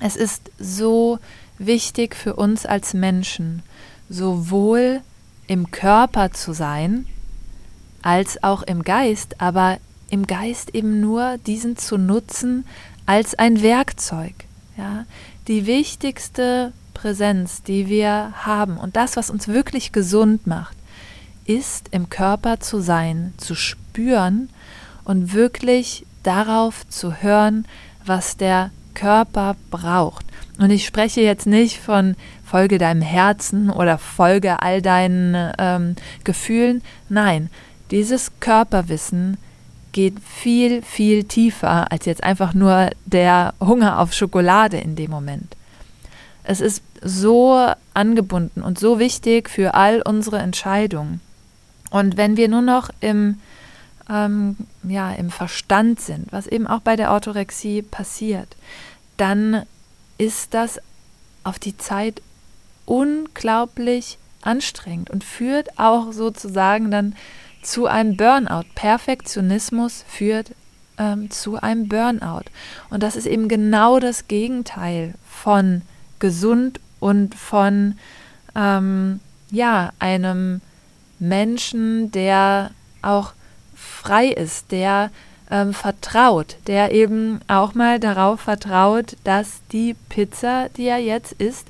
Es 0.01 0.17
ist 0.17 0.51
so 0.59 1.19
wichtig 1.57 2.15
für 2.15 2.35
uns 2.35 2.65
als 2.65 2.93
Menschen, 2.93 3.63
sowohl 4.09 5.01
im 5.47 5.71
Körper 5.71 6.31
zu 6.31 6.53
sein, 6.53 7.05
als 8.01 8.43
auch 8.43 8.63
im 8.63 8.83
Geist, 8.83 9.41
aber 9.41 9.77
im 10.09 10.25
Geist 10.25 10.73
eben 10.73 10.99
nur 10.99 11.37
diesen 11.45 11.77
zu 11.77 11.97
nutzen 11.97 12.65
als 13.05 13.35
ein 13.35 13.61
Werkzeug. 13.61 14.33
Ja? 14.77 15.05
Die 15.47 15.65
wichtigste 15.65 16.73
Präsenz, 16.93 17.63
die 17.63 17.87
wir 17.87 18.33
haben 18.45 18.77
und 18.77 18.95
das, 18.95 19.15
was 19.15 19.29
uns 19.29 19.47
wirklich 19.47 19.91
gesund 19.91 20.47
macht, 20.47 20.75
ist 21.49 21.87
im 21.89 22.09
Körper 22.09 22.59
zu 22.59 22.79
sein, 22.79 23.33
zu 23.37 23.55
spüren 23.55 24.49
und 25.03 25.33
wirklich 25.33 26.05
darauf 26.21 26.87
zu 26.89 27.23
hören, 27.23 27.65
was 28.05 28.37
der 28.37 28.69
Körper 28.93 29.55
braucht. 29.71 30.25
Und 30.59 30.69
ich 30.69 30.85
spreche 30.85 31.21
jetzt 31.21 31.47
nicht 31.47 31.79
von 31.79 32.15
Folge 32.45 32.77
deinem 32.77 33.01
Herzen 33.01 33.71
oder 33.71 33.97
Folge 33.97 34.61
all 34.61 34.83
deinen 34.83 35.53
ähm, 35.57 35.95
Gefühlen. 36.23 36.83
Nein, 37.07 37.49
dieses 37.89 38.31
Körperwissen 38.39 39.37
geht 39.91 40.19
viel, 40.23 40.83
viel 40.83 41.23
tiefer 41.23 41.91
als 41.91 42.05
jetzt 42.05 42.23
einfach 42.23 42.53
nur 42.53 42.91
der 43.05 43.55
Hunger 43.59 43.97
auf 43.97 44.13
Schokolade 44.13 44.77
in 44.77 44.95
dem 44.95 45.09
Moment. 45.09 45.55
Es 46.43 46.61
ist 46.61 46.83
so 47.01 47.71
angebunden 47.95 48.61
und 48.61 48.77
so 48.77 48.99
wichtig 48.99 49.49
für 49.49 49.73
all 49.73 50.03
unsere 50.03 50.37
Entscheidungen. 50.37 51.21
Und 51.89 52.17
wenn 52.17 52.37
wir 52.37 52.47
nur 52.47 52.61
noch 52.61 52.89
im, 52.99 53.39
ähm, 54.09 54.55
ja, 54.83 55.11
im 55.11 55.29
Verstand 55.29 55.99
sind, 55.99 56.31
was 56.31 56.47
eben 56.47 56.67
auch 56.67 56.81
bei 56.81 56.95
der 56.95 57.11
Orthorexie 57.11 57.81
passiert, 57.81 58.55
dann 59.17 59.63
ist 60.17 60.53
das 60.53 60.79
auf 61.43 61.59
die 61.59 61.77
Zeit 61.77 62.21
unglaublich 62.85 64.17
anstrengend 64.41 65.09
und 65.09 65.23
führt 65.23 65.79
auch 65.79 66.11
sozusagen 66.11 66.91
dann 66.91 67.15
zu 67.61 67.87
einem 67.87 68.17
Burnout. 68.17 68.65
Perfektionismus 68.75 70.05
führt 70.07 70.51
ähm, 70.97 71.29
zu 71.29 71.61
einem 71.61 71.87
Burnout. 71.87 72.45
Und 72.89 73.03
das 73.03 73.15
ist 73.15 73.25
eben 73.25 73.47
genau 73.47 73.99
das 73.99 74.27
Gegenteil 74.27 75.13
von 75.27 75.81
gesund 76.19 76.79
und 76.99 77.35
von 77.35 77.97
ähm, 78.55 79.19
ja, 79.51 79.91
einem 79.99 80.61
Menschen, 81.19 82.11
der 82.11 82.71
auch 83.01 83.33
frei 83.75 84.27
ist, 84.27 84.71
der 84.71 85.11
ähm, 85.51 85.73
vertraut, 85.73 86.57
der 86.67 86.91
eben 86.91 87.39
auch 87.47 87.73
mal 87.73 87.99
darauf 87.99 88.41
vertraut, 88.41 89.15
dass 89.23 89.61
die 89.71 89.95
Pizza, 90.09 90.69
die 90.77 90.87
er 90.87 90.99
jetzt 90.99 91.33
isst, 91.33 91.67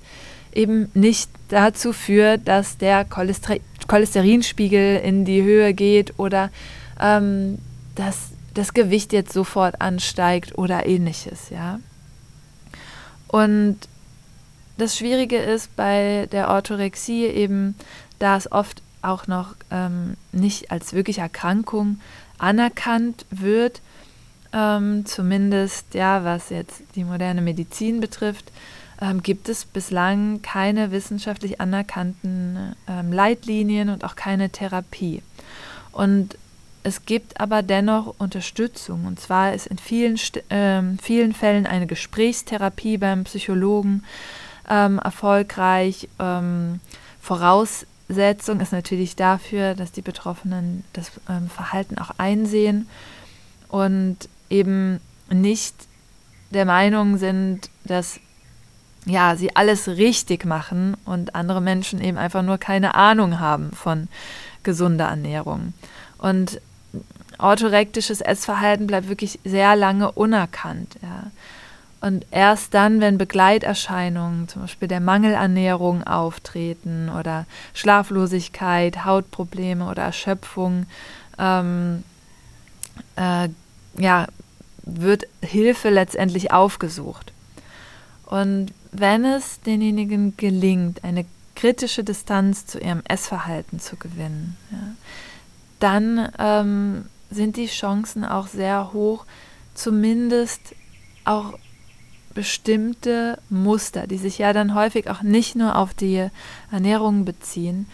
eben 0.54 0.90
nicht 0.94 1.30
dazu 1.50 1.94
führt, 1.94 2.48
dass 2.48 2.78
der 2.78 3.06
Cholester 3.06 3.58
Cholesterinspiegel 3.88 4.98
in 4.98 5.26
die 5.26 5.42
Höhe 5.42 5.74
geht 5.74 6.20
oder 6.20 6.52
ähm, 7.00 7.58
dass 7.96 8.30
das 8.54 8.74
Gewicht 8.74 9.14
jetzt 9.14 9.34
sofort 9.34 9.82
ansteigt 9.82 10.58
oder 10.58 10.86
ähnliches, 10.86 11.50
ja. 11.50 11.80
Und 13.28 13.78
das 14.78 14.96
Schwierige 14.98 15.38
ist 15.38 15.76
bei 15.76 16.28
der 16.32 16.50
Orthorexie 16.50 17.26
eben, 17.26 17.76
da 18.20 18.38
es 18.38 18.52
oft 18.52 18.82
auch 19.02 19.28
noch 19.28 19.56
ähm, 19.72 20.16
nicht 20.32 20.72
als 20.72 20.94
wirkliche 20.94 21.22
Erkrankung 21.22 22.00
anerkannt 22.38 23.26
wird, 23.30 23.82
ähm, 24.54 25.06
zumindest 25.06 25.94
ja, 25.94 26.24
was 26.24 26.50
jetzt 26.50 26.82
die 26.96 27.04
moderne 27.04 27.42
Medizin 27.42 28.00
betrifft, 28.00 28.52
ähm, 29.02 29.22
gibt 29.22 29.48
es 29.50 29.66
bislang 29.66 30.42
keine 30.42 30.92
wissenschaftlich 30.92 31.62
anerkannten 31.62 32.76
ähm, 32.88 33.14
Leitlinien 33.14 33.90
und 33.90 34.04
auch 34.04 34.16
keine 34.16 34.50
Therapie. 34.50 35.22
Und 35.92 36.38
es 36.84 37.06
gibt 37.06 37.40
aber 37.40 37.62
dennoch 37.62 38.16
Unterstützung. 38.18 39.06
Und 39.06 39.20
zwar 39.20 39.54
ist 39.54 39.68
in 39.68 39.78
vielen, 39.78 40.16
äh, 40.50 40.82
vielen 41.02 41.34
Fällen 41.34 41.66
eine 41.66 41.88
Gesprächstherapie 41.88 42.98
beim 42.98 43.26
Psychologen 43.26 44.04
ähm, 44.70 45.00
erfolgreich. 45.00 46.08
Ähm, 46.20 46.80
Voraussetzung 48.10 48.60
ist 48.60 48.72
natürlich 48.72 49.16
dafür, 49.16 49.76
dass 49.76 49.92
die 49.92 50.02
Betroffenen 50.02 50.84
das 50.94 51.12
ähm, 51.30 51.48
Verhalten 51.48 52.00
auch 52.00 52.12
einsehen 52.18 52.90
und 53.68 54.18
eben 54.50 55.00
nicht 55.30 55.76
der 56.50 56.66
Meinung 56.66 57.18
sind, 57.18 57.70
dass 57.84 58.20
ja, 59.06 59.36
sie 59.36 59.56
alles 59.56 59.88
richtig 59.88 60.44
machen 60.44 60.98
und 61.06 61.36
andere 61.36 61.62
Menschen 61.62 62.02
eben 62.02 62.18
einfach 62.18 62.42
nur 62.42 62.58
keine 62.58 62.96
Ahnung 62.96 63.40
haben 63.40 63.72
von 63.72 64.08
gesunder 64.64 65.06
Ernährung. 65.06 65.74
Und 66.18 66.60
orthorektisches 67.38 68.22
Essverhalten 68.22 68.88
bleibt 68.88 69.08
wirklich 69.08 69.40
sehr 69.46 69.76
lange 69.76 70.12
unerkannt. 70.12 70.96
Ja. 71.04 71.32
Und 72.02 72.26
erst 72.32 72.74
dann, 72.74 73.02
wenn 73.02 73.18
Begleiterscheinungen, 73.18 74.48
zum 74.48 74.62
Beispiel 74.62 74.88
der 74.88 75.02
Mangelernährung 75.02 76.04
auftreten 76.04 77.10
oder 77.10 77.46
Schlaflosigkeit, 77.74 79.04
Hautprobleme 79.04 79.86
oder 79.86 80.04
Erschöpfung, 80.04 80.86
ähm, 81.38 82.04
äh, 83.18 83.50
ja, 83.98 84.28
wird 84.84 85.28
Hilfe 85.42 85.90
letztendlich 85.90 86.54
aufgesucht. 86.54 87.34
Und 88.26 88.74
wenn 88.92 89.26
es 89.26 89.60
denjenigen 89.62 90.38
gelingt, 90.38 91.04
eine 91.04 91.26
kritische 91.56 92.06
Distanz 92.06 92.66
zu 92.66 92.80
ihrem 92.80 93.02
Essverhalten 93.08 93.80
zu 93.80 93.98
gewinnen, 93.98 94.56
ja, 94.72 94.78
dann 95.80 96.30
ähm, 96.40 97.06
sind 97.30 97.58
die 97.58 97.68
Chancen 97.68 98.24
auch 98.24 98.48
sehr 98.48 98.94
hoch, 98.94 99.26
zumindest 99.74 100.76
auch 101.26 101.58
bestimmte 102.34 103.40
Muster, 103.50 104.08
die 104.08 104.18
sich 104.18 104.38
ja 104.38 104.54
dann 104.54 104.76
häufig 104.76 105.10
auch 105.10 105.22
nicht 105.22 105.56
nur 105.56 105.76
auf 105.76 105.94
die 105.94 106.28
Ernährung 106.72 107.26
beziehen, 107.26 107.88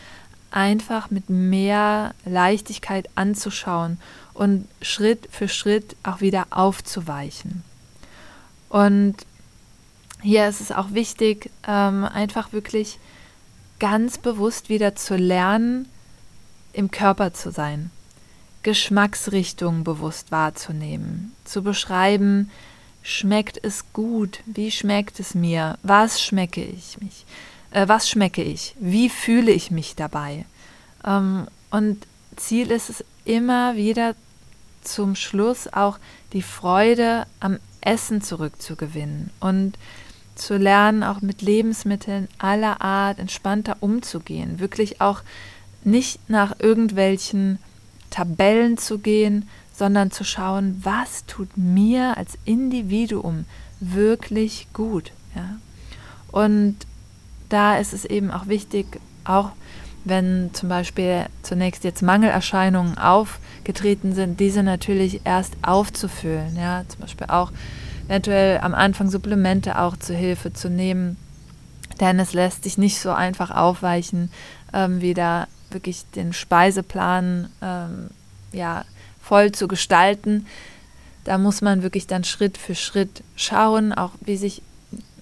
einfach 0.51 1.11
mit 1.11 1.29
mehr 1.29 2.13
Leichtigkeit 2.25 3.09
anzuschauen 3.15 3.99
und 4.33 4.67
Schritt 4.81 5.27
für 5.31 5.47
Schritt 5.47 5.95
auch 6.03 6.21
wieder 6.21 6.47
aufzuweichen. 6.51 7.63
Und 8.69 9.15
hier 10.21 10.47
ist 10.47 10.61
es 10.61 10.71
auch 10.71 10.91
wichtig, 10.91 11.51
ähm, 11.67 12.03
einfach 12.03 12.51
wirklich 12.51 12.99
ganz 13.79 14.17
bewusst 14.17 14.69
wieder 14.69 14.95
zu 14.95 15.15
lernen, 15.15 15.87
im 16.73 16.91
Körper 16.91 17.33
zu 17.33 17.51
sein, 17.51 17.89
Geschmacksrichtungen 18.63 19.83
bewusst 19.83 20.31
wahrzunehmen, 20.31 21.33
zu 21.45 21.61
beschreiben, 21.61 22.51
schmeckt 23.05 23.63
es 23.63 23.93
gut, 23.93 24.39
wie 24.47 24.71
schmeckt 24.71 25.19
es 25.19 25.35
mir, 25.35 25.77
was 25.83 26.19
schmecke 26.19 26.63
ich 26.63 26.99
mich, 26.99 27.25
äh, 27.69 27.87
was 27.87 28.09
schmecke 28.09 28.41
ich, 28.41 28.75
wie 28.79 29.09
fühle 29.09 29.51
ich 29.51 29.69
mich 29.69 29.95
dabei. 29.95 30.45
Ähm, 31.05 31.45
und 31.69 32.07
Ziel 32.35 32.71
ist 32.71 32.89
es 32.89 33.05
immer 33.23 33.75
wieder 33.75 34.15
zum 34.81 35.15
Schluss 35.15 35.71
auch 35.71 35.99
die 36.33 36.41
Freude 36.41 37.27
am 37.39 37.59
Essen 37.79 38.23
zurückzugewinnen 38.23 39.29
und 39.39 39.77
zu 40.33 40.57
lernen, 40.57 41.03
auch 41.03 41.21
mit 41.21 41.43
Lebensmitteln 41.43 42.27
aller 42.39 42.81
Art 42.81 43.19
entspannter 43.19 43.77
umzugehen, 43.81 44.59
wirklich 44.59 44.99
auch 44.99 45.21
nicht 45.83 46.27
nach 46.27 46.59
irgendwelchen 46.59 47.59
Tabellen 48.09 48.79
zu 48.79 48.97
gehen, 48.97 49.47
sondern 49.75 50.11
zu 50.11 50.23
schauen, 50.23 50.79
was 50.83 51.25
tut 51.25 51.57
mir 51.57 52.17
als 52.17 52.37
Individuum 52.45 53.45
wirklich 53.79 54.67
gut. 54.73 55.11
Ja? 55.35 55.57
Und 56.31 56.77
da 57.49 57.77
ist 57.77 57.93
es 57.93 58.05
eben 58.05 58.31
auch 58.31 58.47
wichtig, 58.47 58.99
auch 59.25 59.51
wenn 60.05 60.51
zum 60.53 60.69
Beispiel 60.69 61.25
zunächst 61.41 61.83
jetzt 61.83 62.01
Mangelerscheinungen 62.01 62.97
aufgetreten 62.97 64.13
sind, 64.13 64.39
diese 64.39 64.63
natürlich 64.63 65.21
erst 65.25 65.53
aufzufüllen. 65.61 66.55
Ja? 66.55 66.83
Zum 66.87 67.01
Beispiel 67.01 67.27
auch 67.27 67.51
eventuell 68.07 68.59
am 68.59 68.73
Anfang 68.73 69.09
Supplemente 69.09 69.79
auch 69.79 69.97
zur 69.97 70.15
Hilfe 70.15 70.53
zu 70.53 70.69
nehmen, 70.69 71.17
denn 71.99 72.19
es 72.19 72.33
lässt 72.33 72.63
sich 72.63 72.77
nicht 72.77 72.99
so 72.99 73.11
einfach 73.11 73.51
aufweichen, 73.51 74.31
ähm, 74.73 75.01
wieder 75.01 75.47
wirklich 75.71 76.05
den 76.15 76.31
Speiseplan 76.31 77.49
ähm, 77.61 78.09
ja, 78.51 78.85
voll 79.25 79.51
zu 79.51 79.67
gestalten. 79.67 80.45
Da 81.23 81.37
muss 81.37 81.61
man 81.61 81.81
wirklich 81.81 82.05
dann 82.05 82.23
Schritt 82.23 82.57
für 82.57 82.75
Schritt 82.75 83.23
schauen, 83.35 83.91
auch 83.91 84.11
wie 84.21 84.37
sich 84.37 84.61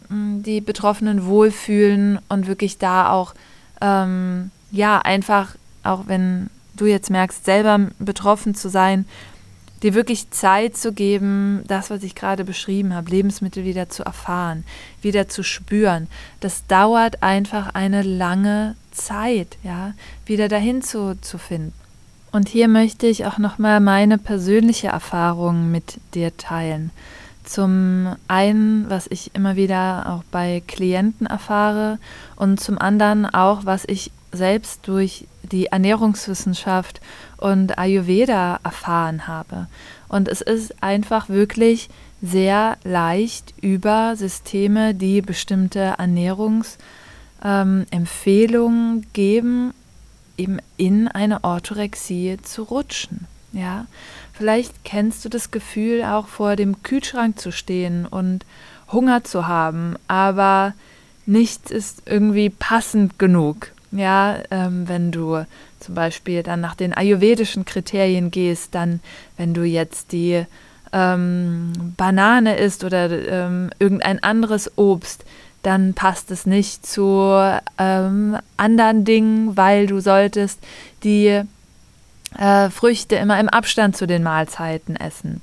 mh, 0.10 0.42
die 0.44 0.60
Betroffenen 0.60 1.26
wohlfühlen 1.26 2.20
und 2.28 2.48
wirklich 2.48 2.78
da 2.78 3.10
auch, 3.10 3.34
ähm, 3.82 4.52
ja, 4.72 5.00
einfach, 5.00 5.56
auch 5.84 6.08
wenn 6.08 6.50
du 6.76 6.86
jetzt 6.86 7.10
merkst, 7.10 7.46
selber 7.46 7.88
betroffen 8.00 8.56
zu 8.56 8.70
sein, 8.70 9.06
dir 9.84 9.94
wirklich 9.94 10.32
Zeit 10.32 10.76
zu 10.76 10.94
geben, 10.94 11.64
das, 11.68 11.90
was 11.90 12.04
ich 12.04 12.16
gerade 12.16 12.44
beschrieben 12.44 12.94
habe, 12.94 13.10
Lebensmittel 13.10 13.64
wieder 13.64 13.90
zu 13.90 14.04
erfahren, 14.04 14.66
wieder 15.02 15.28
zu 15.30 15.44
spüren. 15.44 16.08
Das 16.40 16.66
dauert 16.68 17.22
einfach 17.22 17.74
eine 17.74 18.02
lange 18.02 18.76
Zeit, 18.92 19.58
ja, 19.64 19.94
wieder 20.26 20.48
dahin 20.48 20.82
zu, 20.82 21.20
zu 21.22 21.38
finden. 21.38 21.83
Und 22.34 22.50
hier 22.50 22.68
möchte 22.68 23.06
ich 23.06 23.28
auch 23.28 23.38
nochmal 23.38 23.80
meine 23.80 24.18
persönliche 24.18 24.88
Erfahrung 24.88 25.70
mit 25.70 26.00
dir 26.16 26.36
teilen. 26.36 26.90
Zum 27.44 28.16
einen, 28.28 28.90
was 28.90 29.06
ich 29.06 29.36
immer 29.36 29.56
wieder 29.56 30.10
auch 30.10 30.24
bei 30.32 30.64
Klienten 30.68 31.28
erfahre 31.28 32.00
und 32.36 32.60
zum 32.60 32.80
anderen 32.80 33.28
auch, 33.28 33.66
was 33.66 33.84
ich 33.86 34.10
selbst 34.32 34.88
durch 34.88 35.28
die 35.44 35.68
Ernährungswissenschaft 35.68 37.02
und 37.38 37.78
Ayurveda 37.78 38.60
erfahren 38.64 39.28
habe. 39.28 39.68
Und 40.10 40.28
es 40.28 40.42
ist 40.42 40.82
einfach 40.82 41.30
wirklich 41.30 41.88
sehr 42.24 42.78
leicht 42.84 43.54
über 43.62 44.16
Systeme, 44.16 44.96
die 44.96 45.22
bestimmte 45.22 45.94
Ernährungsempfehlungen 46.00 48.96
ähm, 48.96 49.06
geben, 49.14 49.76
eben 50.38 50.60
in 50.78 51.08
eine 51.08 51.44
Orthorexie 51.44 52.38
zu 52.42 52.64
rutschen. 52.64 53.28
Ja, 53.52 53.86
vielleicht 54.34 54.84
kennst 54.84 55.24
du 55.24 55.30
das 55.30 55.52
Gefühl 55.52 56.04
auch 56.04 56.28
vor 56.28 56.56
dem 56.56 56.82
Kühlschrank 56.82 57.40
zu 57.40 57.52
stehen 57.52 58.08
und 58.08 58.46
Hunger 58.92 59.24
zu 59.24 59.48
haben, 59.48 59.96
aber 60.08 60.74
nichts 61.26 61.70
ist 61.70 62.04
irgendwie 62.06 62.50
passend 62.50 63.20
genug. 63.20 63.72
Ja, 63.92 64.40
ähm, 64.50 64.88
wenn 64.88 65.12
du 65.12 65.46
zum 65.80 65.94
Beispiel 65.94 66.42
dann 66.42 66.62
nach 66.62 66.74
den 66.74 66.94
ayurvedischen 66.94 67.64
Kriterien 67.64 68.32
gehst, 68.32 68.74
dann, 68.74 69.02
wenn 69.38 69.54
du 69.54 69.64
jetzt 69.64 70.14
die 70.14 70.46
ähm, 70.92 71.94
Banane 71.96 72.58
isst 72.58 72.84
oder 72.84 73.12
ähm, 73.12 73.70
irgendein 73.78 74.24
anderes 74.24 74.78
Obst, 74.78 75.26
dann 75.64 75.94
passt 75.94 76.30
es 76.30 76.46
nicht 76.46 76.86
zu 76.86 77.32
ähm, 77.78 78.38
anderen 78.58 79.06
Dingen, 79.06 79.58
weil 79.58 79.88
du 79.88 80.00
solltest 80.00 80.60
die 81.04 81.42
äh, 82.38 82.70
Früchte 82.70 83.16
immer 83.16 83.40
im 83.40 83.50
Abstand 83.50 83.98
zu 83.98 84.06
den 84.06 84.24
Mahlzeiten 84.24 84.96
essen. 84.96 85.42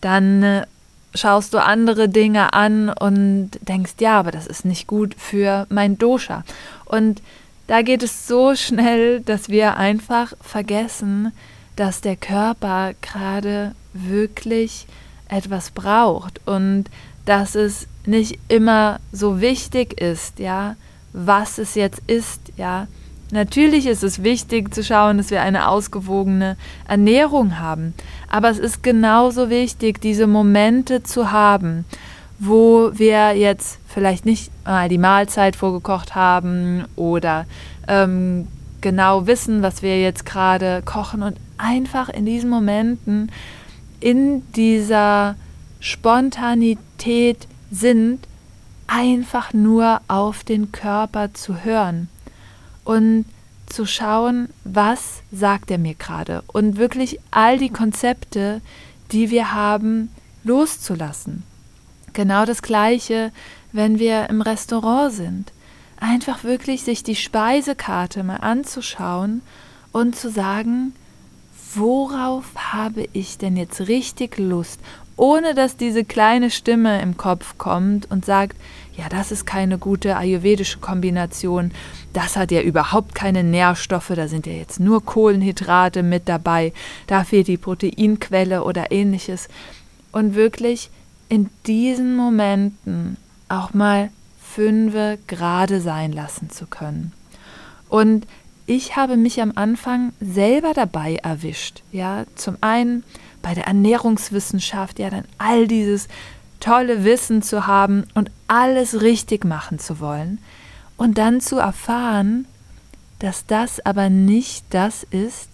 Dann 0.00 0.42
äh, 0.42 0.66
schaust 1.14 1.54
du 1.54 1.58
andere 1.58 2.08
Dinge 2.08 2.52
an 2.52 2.88
und 2.88 3.50
denkst, 3.62 3.94
ja, 4.00 4.18
aber 4.18 4.32
das 4.32 4.46
ist 4.46 4.64
nicht 4.64 4.86
gut 4.86 5.14
für 5.16 5.66
mein 5.70 5.98
Dosha. 5.98 6.44
Und 6.84 7.22
da 7.66 7.82
geht 7.82 8.02
es 8.02 8.26
so 8.26 8.56
schnell, 8.56 9.20
dass 9.20 9.48
wir 9.48 9.76
einfach 9.76 10.32
vergessen, 10.40 11.32
dass 11.76 12.00
der 12.00 12.16
Körper 12.16 12.92
gerade 13.00 13.74
wirklich 13.92 14.86
etwas 15.28 15.70
braucht 15.70 16.40
und 16.46 16.86
dass 17.24 17.54
es 17.54 17.86
nicht 18.10 18.38
immer 18.48 19.00
so 19.12 19.40
wichtig 19.40 20.00
ist, 20.00 20.38
ja, 20.38 20.76
was 21.12 21.58
es 21.58 21.74
jetzt 21.74 22.02
ist, 22.06 22.40
ja. 22.56 22.86
Natürlich 23.32 23.86
ist 23.86 24.02
es 24.02 24.24
wichtig 24.24 24.74
zu 24.74 24.82
schauen, 24.82 25.18
dass 25.18 25.30
wir 25.30 25.40
eine 25.40 25.68
ausgewogene 25.68 26.56
Ernährung 26.88 27.60
haben, 27.60 27.94
aber 28.28 28.50
es 28.50 28.58
ist 28.58 28.82
genauso 28.82 29.50
wichtig, 29.50 30.00
diese 30.00 30.26
Momente 30.26 31.04
zu 31.04 31.30
haben, 31.30 31.84
wo 32.40 32.90
wir 32.94 33.36
jetzt 33.36 33.78
vielleicht 33.86 34.26
nicht 34.26 34.50
mal 34.64 34.88
die 34.88 34.98
Mahlzeit 34.98 35.54
vorgekocht 35.54 36.16
haben 36.16 36.84
oder 36.96 37.46
ähm, 37.86 38.48
genau 38.80 39.26
wissen, 39.26 39.62
was 39.62 39.82
wir 39.82 40.00
jetzt 40.00 40.26
gerade 40.26 40.82
kochen 40.84 41.22
und 41.22 41.36
einfach 41.58 42.08
in 42.08 42.26
diesen 42.26 42.50
Momenten 42.50 43.30
in 44.00 44.42
dieser 44.52 45.36
Spontanität 45.78 47.46
sind, 47.70 48.26
einfach 48.86 49.52
nur 49.52 50.00
auf 50.08 50.42
den 50.44 50.72
Körper 50.72 51.32
zu 51.32 51.62
hören 51.64 52.08
und 52.84 53.24
zu 53.66 53.86
schauen, 53.86 54.48
was 54.64 55.22
sagt 55.30 55.70
er 55.70 55.78
mir 55.78 55.94
gerade 55.94 56.42
und 56.48 56.76
wirklich 56.76 57.20
all 57.30 57.56
die 57.56 57.70
Konzepte, 57.70 58.60
die 59.12 59.30
wir 59.30 59.52
haben, 59.52 60.10
loszulassen. 60.42 61.44
Genau 62.12 62.44
das 62.44 62.62
Gleiche, 62.62 63.30
wenn 63.72 63.98
wir 63.98 64.28
im 64.28 64.42
Restaurant 64.42 65.12
sind. 65.12 65.52
Einfach 66.00 66.44
wirklich 66.44 66.82
sich 66.82 67.04
die 67.04 67.14
Speisekarte 67.14 68.24
mal 68.24 68.38
anzuschauen 68.38 69.42
und 69.92 70.16
zu 70.16 70.30
sagen, 70.30 70.94
worauf 71.74 72.46
habe 72.56 73.06
ich 73.12 73.38
denn 73.38 73.56
jetzt 73.56 73.82
richtig 73.82 74.38
Lust, 74.38 74.80
ohne 75.20 75.54
dass 75.54 75.76
diese 75.76 76.02
kleine 76.02 76.50
Stimme 76.50 77.02
im 77.02 77.18
Kopf 77.18 77.58
kommt 77.58 78.10
und 78.10 78.24
sagt, 78.24 78.56
ja, 78.96 79.10
das 79.10 79.30
ist 79.30 79.44
keine 79.44 79.76
gute 79.76 80.16
ayurvedische 80.16 80.78
Kombination, 80.78 81.72
das 82.14 82.36
hat 82.36 82.50
ja 82.50 82.62
überhaupt 82.62 83.14
keine 83.14 83.44
Nährstoffe, 83.44 84.12
da 84.16 84.28
sind 84.28 84.46
ja 84.46 84.54
jetzt 84.54 84.80
nur 84.80 85.04
Kohlenhydrate 85.04 86.02
mit 86.02 86.26
dabei, 86.26 86.72
da 87.06 87.24
fehlt 87.24 87.48
die 87.48 87.58
Proteinquelle 87.58 88.64
oder 88.64 88.92
ähnliches. 88.92 89.48
Und 90.10 90.34
wirklich 90.36 90.88
in 91.28 91.50
diesen 91.66 92.16
Momenten 92.16 93.18
auch 93.50 93.74
mal 93.74 94.08
fünfe 94.42 95.18
gerade 95.26 95.82
sein 95.82 96.12
lassen 96.12 96.48
zu 96.48 96.66
können. 96.66 97.12
Und 97.90 98.26
ich 98.64 98.96
habe 98.96 99.18
mich 99.18 99.42
am 99.42 99.52
Anfang 99.54 100.14
selber 100.18 100.72
dabei 100.72 101.16
erwischt. 101.16 101.82
Ja, 101.92 102.24
zum 102.36 102.56
einen 102.62 103.04
bei 103.42 103.54
der 103.54 103.66
Ernährungswissenschaft, 103.66 104.98
ja, 104.98 105.10
dann 105.10 105.24
all 105.38 105.66
dieses 105.66 106.08
tolle 106.60 107.04
Wissen 107.04 107.42
zu 107.42 107.66
haben 107.66 108.04
und 108.14 108.30
alles 108.48 109.00
richtig 109.00 109.44
machen 109.44 109.78
zu 109.78 110.00
wollen 110.00 110.38
und 110.96 111.16
dann 111.16 111.40
zu 111.40 111.58
erfahren, 111.58 112.46
dass 113.20 113.46
das 113.46 113.84
aber 113.84 114.10
nicht 114.10 114.64
das 114.70 115.04
ist, 115.04 115.48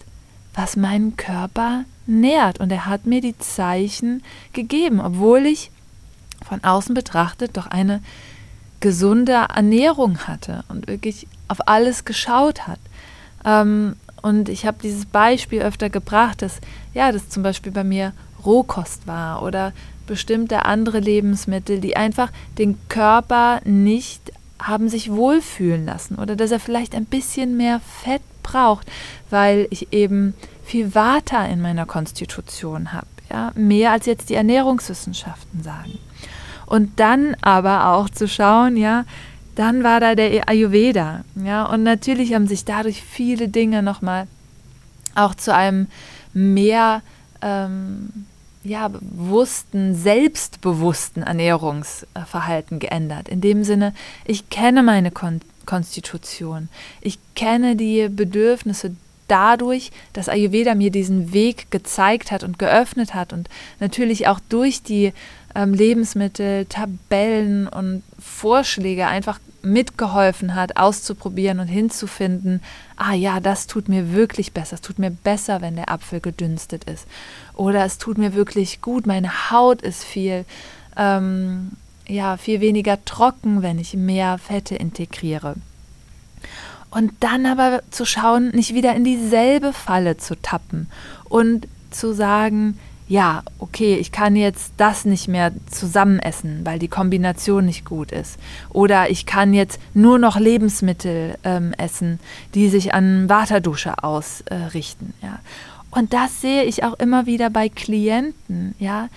was 0.53 0.75
meinen 0.75 1.15
Körper 1.15 1.85
nährt. 2.05 2.59
Und 2.59 2.71
er 2.71 2.85
hat 2.85 3.05
mir 3.05 3.21
die 3.21 3.37
Zeichen 3.37 4.23
gegeben, 4.53 4.99
obwohl 4.99 5.45
ich 5.45 5.71
von 6.47 6.63
außen 6.63 6.93
betrachtet 6.93 7.57
doch 7.57 7.67
eine 7.67 8.01
gesunde 8.79 9.33
Ernährung 9.33 10.19
hatte 10.19 10.63
und 10.69 10.87
wirklich 10.87 11.27
auf 11.47 11.67
alles 11.67 12.05
geschaut 12.05 12.67
hat. 12.67 12.79
Ähm, 13.45 13.95
und 14.21 14.49
ich 14.49 14.65
habe 14.65 14.77
dieses 14.81 15.05
Beispiel 15.05 15.61
öfter 15.61 15.89
gebracht, 15.89 16.41
dass 16.41 16.59
ja, 16.93 17.11
das 17.11 17.29
zum 17.29 17.43
Beispiel 17.43 17.71
bei 17.71 17.83
mir 17.83 18.13
Rohkost 18.45 19.07
war 19.07 19.43
oder 19.43 19.73
bestimmte 20.05 20.65
andere 20.65 20.99
Lebensmittel, 20.99 21.79
die 21.79 21.97
einfach 21.97 22.31
den 22.57 22.77
Körper 22.87 23.61
nicht 23.65 24.31
haben 24.59 24.89
sich 24.89 25.11
wohlfühlen 25.11 25.85
lassen 25.85 26.15
oder 26.15 26.35
dass 26.35 26.51
er 26.51 26.59
vielleicht 26.59 26.95
ein 26.95 27.05
bisschen 27.05 27.57
mehr 27.57 27.79
Fett 28.03 28.23
braucht, 28.41 28.87
weil 29.29 29.67
ich 29.69 29.93
eben 29.93 30.33
viel 30.63 30.95
Vata 30.95 31.45
in 31.45 31.61
meiner 31.61 31.85
Konstitution 31.85 32.93
habe, 32.93 33.07
ja, 33.29 33.51
mehr 33.55 33.91
als 33.91 34.05
jetzt 34.05 34.29
die 34.29 34.35
Ernährungswissenschaften 34.35 35.61
sagen. 35.61 35.99
Und 36.65 36.99
dann 36.99 37.35
aber 37.41 37.93
auch 37.93 38.09
zu 38.09 38.27
schauen, 38.27 38.77
ja, 38.77 39.05
dann 39.57 39.83
war 39.83 39.99
da 39.99 40.13
der 40.13 40.47
Ayurveda, 40.47 41.23
ja, 41.43 41.65
und 41.65 41.81
natürlich 41.81 42.33
haben 42.33 42.47
sich 42.47 42.63
dadurch 42.63 43.01
viele 43.01 43.47
Dinge 43.47 43.81
nochmal 43.81 44.27
auch 45.15 45.33
zu 45.33 45.53
einem 45.53 45.87
mehr 46.33 47.01
ähm, 47.41 48.09
ja, 48.63 48.87
bewussten, 48.87 49.95
selbstbewussten 49.95 51.23
Ernährungsverhalten 51.23 52.77
geändert. 52.77 53.29
In 53.29 53.41
dem 53.41 53.63
Sinne, 53.63 53.93
ich 54.25 54.49
kenne 54.49 54.83
meine 54.83 55.11
Kon 55.11 55.41
Konstitution, 55.65 56.69
ich 57.01 57.19
kenne 57.35 57.75
die 57.75 58.07
Bedürfnisse 58.07 58.95
dadurch, 59.27 59.91
dass 60.13 60.29
Ayurveda 60.29 60.75
mir 60.75 60.91
diesen 60.91 61.33
Weg 61.33 61.69
gezeigt 61.71 62.31
hat 62.31 62.43
und 62.43 62.57
geöffnet 62.57 63.13
hat 63.13 63.33
und 63.33 63.49
natürlich 63.81 64.27
auch 64.27 64.39
durch 64.47 64.81
die 64.81 65.11
ähm, 65.57 65.73
Lebensmittel, 65.73 66.65
Tabellen 66.65 67.67
und 67.67 68.03
Vorschläge 68.19 69.07
einfach 69.07 69.39
mitgeholfen 69.63 70.53
hat, 70.53 70.77
auszuprobieren 70.77 71.59
und 71.59 71.67
hinzufinden, 71.67 72.61
ah 72.95 73.13
ja, 73.13 73.39
das 73.39 73.65
tut 73.65 73.89
mir 73.89 74.13
wirklich 74.13 74.53
besser. 74.53 74.75
Es 74.75 74.81
tut 74.81 74.99
mir 74.99 75.09
besser, 75.09 75.61
wenn 75.61 75.75
der 75.75 75.91
Apfel 75.91 76.19
gedünstet 76.19 76.83
ist. 76.83 77.07
Oder 77.55 77.83
es 77.85 77.97
tut 77.97 78.19
mir 78.19 78.35
wirklich 78.35 78.81
gut, 78.81 79.07
meine 79.07 79.49
Haut 79.49 79.81
ist 79.81 80.03
viel, 80.03 80.45
ähm, 80.95 81.71
ja, 82.07 82.37
viel 82.37 82.61
weniger 82.61 83.03
trocken, 83.03 83.63
wenn 83.63 83.79
ich 83.79 83.95
mehr 83.95 84.37
Fette 84.37 84.75
integriere. 84.75 85.55
Und 86.91 87.11
dann 87.19 87.47
aber 87.47 87.81
zu 87.89 88.05
schauen, 88.05 88.49
nicht 88.49 88.75
wieder 88.75 88.95
in 88.95 89.03
dieselbe 89.03 89.73
Falle 89.73 90.17
zu 90.17 90.39
tappen 90.39 90.87
und 91.25 91.67
zu 91.89 92.13
sagen, 92.13 92.77
ja, 93.07 93.43
okay, 93.59 93.95
ich 93.95 94.11
kann 94.11 94.35
jetzt 94.35 94.73
das 94.77 95.05
nicht 95.05 95.27
mehr 95.29 95.53
zusammen 95.71 96.19
essen, 96.19 96.61
weil 96.65 96.77
die 96.77 96.89
Kombination 96.89 97.65
nicht 97.65 97.85
gut 97.85 98.11
ist. 98.11 98.37
Oder 98.69 99.09
ich 99.09 99.25
kann 99.25 99.53
jetzt 99.53 99.79
nur 99.93 100.19
noch 100.19 100.37
Lebensmittel 100.37 101.37
ähm, 101.43 101.73
essen, 101.77 102.19
die 102.53 102.67
sich 102.67 102.93
an 102.93 103.29
Waterdusche 103.29 104.03
ausrichten. 104.03 105.13
Äh, 105.21 105.25
ja. 105.27 105.39
Und 105.89 106.11
das 106.11 106.41
sehe 106.41 106.63
ich 106.63 106.83
auch 106.83 106.95
immer 106.95 107.25
wieder 107.25 107.49
bei 107.49 107.69
Klienten, 107.69 108.75
ja, 108.77 109.07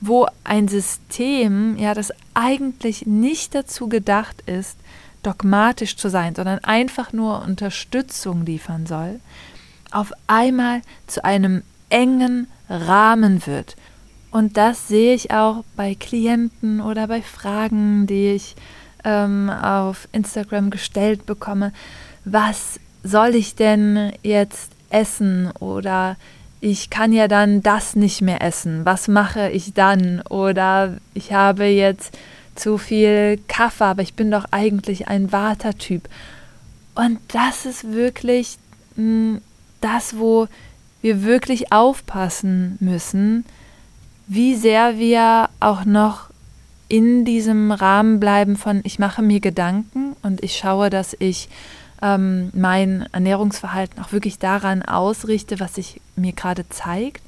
wo 0.00 0.26
ein 0.44 0.68
System, 0.68 1.76
ja, 1.78 1.94
das 1.94 2.12
eigentlich 2.34 3.06
nicht 3.06 3.56
dazu 3.56 3.88
gedacht 3.88 4.42
ist, 4.46 4.78
dogmatisch 5.24 5.96
zu 5.96 6.08
sein, 6.08 6.34
sondern 6.34 6.60
einfach 6.60 7.12
nur 7.12 7.42
Unterstützung 7.42 8.44
liefern 8.44 8.86
soll, 8.86 9.20
auf 9.90 10.12
einmal 10.26 10.82
zu 11.06 11.24
einem 11.24 11.62
engen 11.90 12.48
Rahmen 12.72 13.46
wird. 13.46 13.76
Und 14.30 14.56
das 14.56 14.88
sehe 14.88 15.14
ich 15.14 15.30
auch 15.30 15.62
bei 15.76 15.94
Klienten 15.94 16.80
oder 16.80 17.06
bei 17.06 17.20
Fragen, 17.20 18.06
die 18.06 18.32
ich 18.32 18.56
ähm, 19.04 19.50
auf 19.50 20.08
Instagram 20.12 20.70
gestellt 20.70 21.26
bekomme. 21.26 21.72
Was 22.24 22.80
soll 23.02 23.34
ich 23.34 23.54
denn 23.56 24.12
jetzt 24.22 24.72
essen? 24.90 25.50
Oder 25.60 26.16
ich 26.60 26.90
kann 26.90 27.12
ja 27.12 27.28
dann 27.28 27.62
das 27.62 27.96
nicht 27.96 28.22
mehr 28.22 28.42
essen. 28.42 28.84
Was 28.84 29.08
mache 29.08 29.50
ich 29.50 29.74
dann? 29.74 30.22
Oder 30.22 30.96
ich 31.12 31.32
habe 31.32 31.64
jetzt 31.64 32.16
zu 32.54 32.78
viel 32.78 33.38
Kaffee, 33.48 33.84
aber 33.84 34.02
ich 34.02 34.14
bin 34.14 34.30
doch 34.30 34.46
eigentlich 34.50 35.08
ein 35.08 35.32
Vata-Typ. 35.32 36.08
Und 36.94 37.18
das 37.28 37.66
ist 37.66 37.92
wirklich 37.92 38.56
mh, 38.96 39.02
hm, 39.02 39.40
das, 39.80 40.16
wo 40.16 40.46
wir 41.02 41.22
wirklich 41.22 41.72
aufpassen 41.72 42.78
müssen, 42.80 43.44
wie 44.26 44.54
sehr 44.54 44.98
wir 44.98 45.50
auch 45.60 45.84
noch 45.84 46.30
in 46.88 47.24
diesem 47.24 47.72
Rahmen 47.72 48.20
bleiben 48.20 48.56
von, 48.56 48.80
ich 48.84 48.98
mache 48.98 49.22
mir 49.22 49.40
Gedanken 49.40 50.14
und 50.22 50.42
ich 50.42 50.56
schaue, 50.56 50.90
dass 50.90 51.16
ich 51.18 51.48
ähm, 52.02 52.50
mein 52.52 53.06
Ernährungsverhalten 53.12 54.02
auch 54.02 54.12
wirklich 54.12 54.38
daran 54.38 54.82
ausrichte, 54.82 55.60
was 55.60 55.76
sich 55.76 56.00
mir 56.16 56.32
gerade 56.32 56.68
zeigt. 56.68 57.22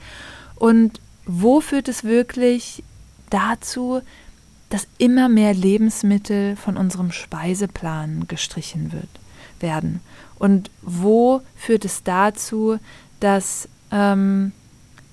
Und 0.57 1.01
wo 1.27 1.61
führt 1.61 1.89
es 1.89 2.05
wirklich 2.05 2.83
dazu, 3.31 4.03
dass 4.69 4.87
immer 4.99 5.29
mehr 5.29 5.55
Lebensmittel 5.55 6.57
von 6.57 6.77
unserem 6.77 7.13
Speiseplan 7.13 8.27
gestrichen 8.29 8.93
wird, 8.93 9.09
werden? 9.61 10.01
Und 10.39 10.71
wo 10.83 11.41
führt 11.57 11.85
es 11.85 12.03
dazu, 12.03 12.79
dass 13.25 13.71
ähm, 13.91 14.53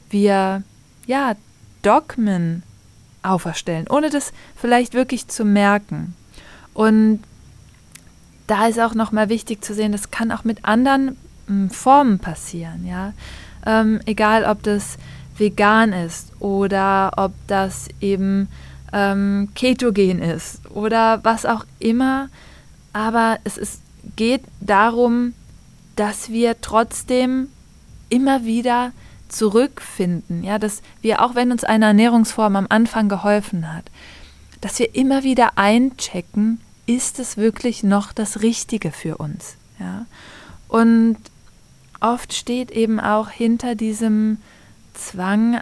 wir 0.10 0.64
ja 1.08 1.36
Dogmen 1.82 2.64
auferstellen, 3.24 3.88
ohne 3.90 4.10
das 4.10 4.34
vielleicht 4.58 4.94
wirklich 4.94 5.30
zu 5.30 5.46
merken. 5.46 6.14
Und 6.74 7.22
da 8.48 8.68
ist 8.68 8.82
auch 8.82 8.96
nochmal 8.96 9.30
wichtig 9.30 9.64
zu 9.64 9.74
sehen, 9.74 9.94
das 9.94 10.12
kann 10.12 10.34
auch 10.34 10.44
mit 10.44 10.66
anderen 10.66 11.16
ähm, 11.48 11.70
Formen 11.70 12.20
passieren, 12.20 12.86
ja. 12.86 13.14
Ähm, 13.66 14.02
egal 14.06 14.44
ob 14.44 14.62
das 14.62 14.98
vegan 15.38 15.94
ist 15.94 16.34
oder 16.42 17.14
ob 17.16 17.32
das 17.48 17.88
eben 18.02 18.50
ähm, 18.92 19.50
ketogen 19.56 20.22
ist 20.22 20.70
oder 20.70 21.24
was 21.24 21.46
auch 21.46 21.66
immer. 21.80 22.28
Aber 22.92 23.38
es 23.46 23.58
ist, 23.58 23.82
geht 24.18 24.42
darum, 24.60 25.34
dass 25.96 26.30
wir 26.30 26.60
trotzdem 26.60 27.48
immer 28.12 28.46
wieder 28.46 28.92
zurückfinden, 29.30 30.44
ja, 30.44 30.60
dass 30.60 30.82
wir, 31.02 31.22
auch 31.24 31.36
wenn 31.36 31.52
uns 31.52 31.64
eine 31.64 31.86
Ernährungsform 31.86 32.56
am 32.56 32.68
Anfang 32.70 33.10
geholfen 33.10 33.74
hat, 33.74 33.86
dass 34.60 34.78
wir 34.78 34.94
immer 34.94 35.24
wieder 35.24 35.58
einchecken, 35.58 36.60
ist 36.86 37.20
es 37.20 37.38
wirklich 37.38 37.84
noch 37.84 38.12
das 38.12 38.42
Richtige 38.42 38.92
für 38.92 39.18
uns, 39.18 39.56
ja. 39.80 40.06
Und 40.68 41.18
oft 42.00 42.34
steht 42.34 42.72
eben 42.72 43.00
auch 43.00 43.30
hinter 43.30 43.76
diesem 43.76 44.38
Zwang, 44.94 45.60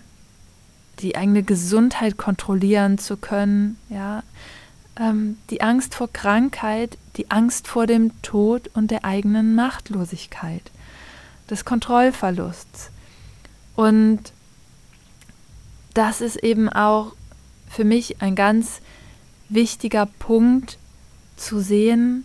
die 1.00 1.16
eigene 1.16 1.44
Gesundheit 1.44 2.18
kontrollieren 2.18 2.98
zu 2.98 3.18
können, 3.18 3.78
ja, 3.90 4.24
ähm, 5.00 5.38
die 5.50 5.62
Angst 5.62 5.96
vor 5.96 6.12
Krankheit, 6.12 6.98
die 7.18 7.32
Angst 7.32 7.68
vor 7.68 7.88
dem 7.88 8.20
Tod 8.22 8.70
und 8.74 8.92
der 8.92 9.06
eigenen 9.06 9.56
Machtlosigkeit 9.56 10.72
des 11.50 11.66
Kontrollverlusts. 11.66 12.92
Und 13.76 14.20
das 15.94 16.22
ist 16.22 16.38
eben 16.38 16.70
auch 16.70 17.14
für 17.70 17.84
mich 17.84 18.22
ein 18.22 18.36
ganz 18.36 18.82
wichtiger 19.50 20.06
Punkt 20.06 20.78
zu 21.38 21.60
sehen, 21.60 22.24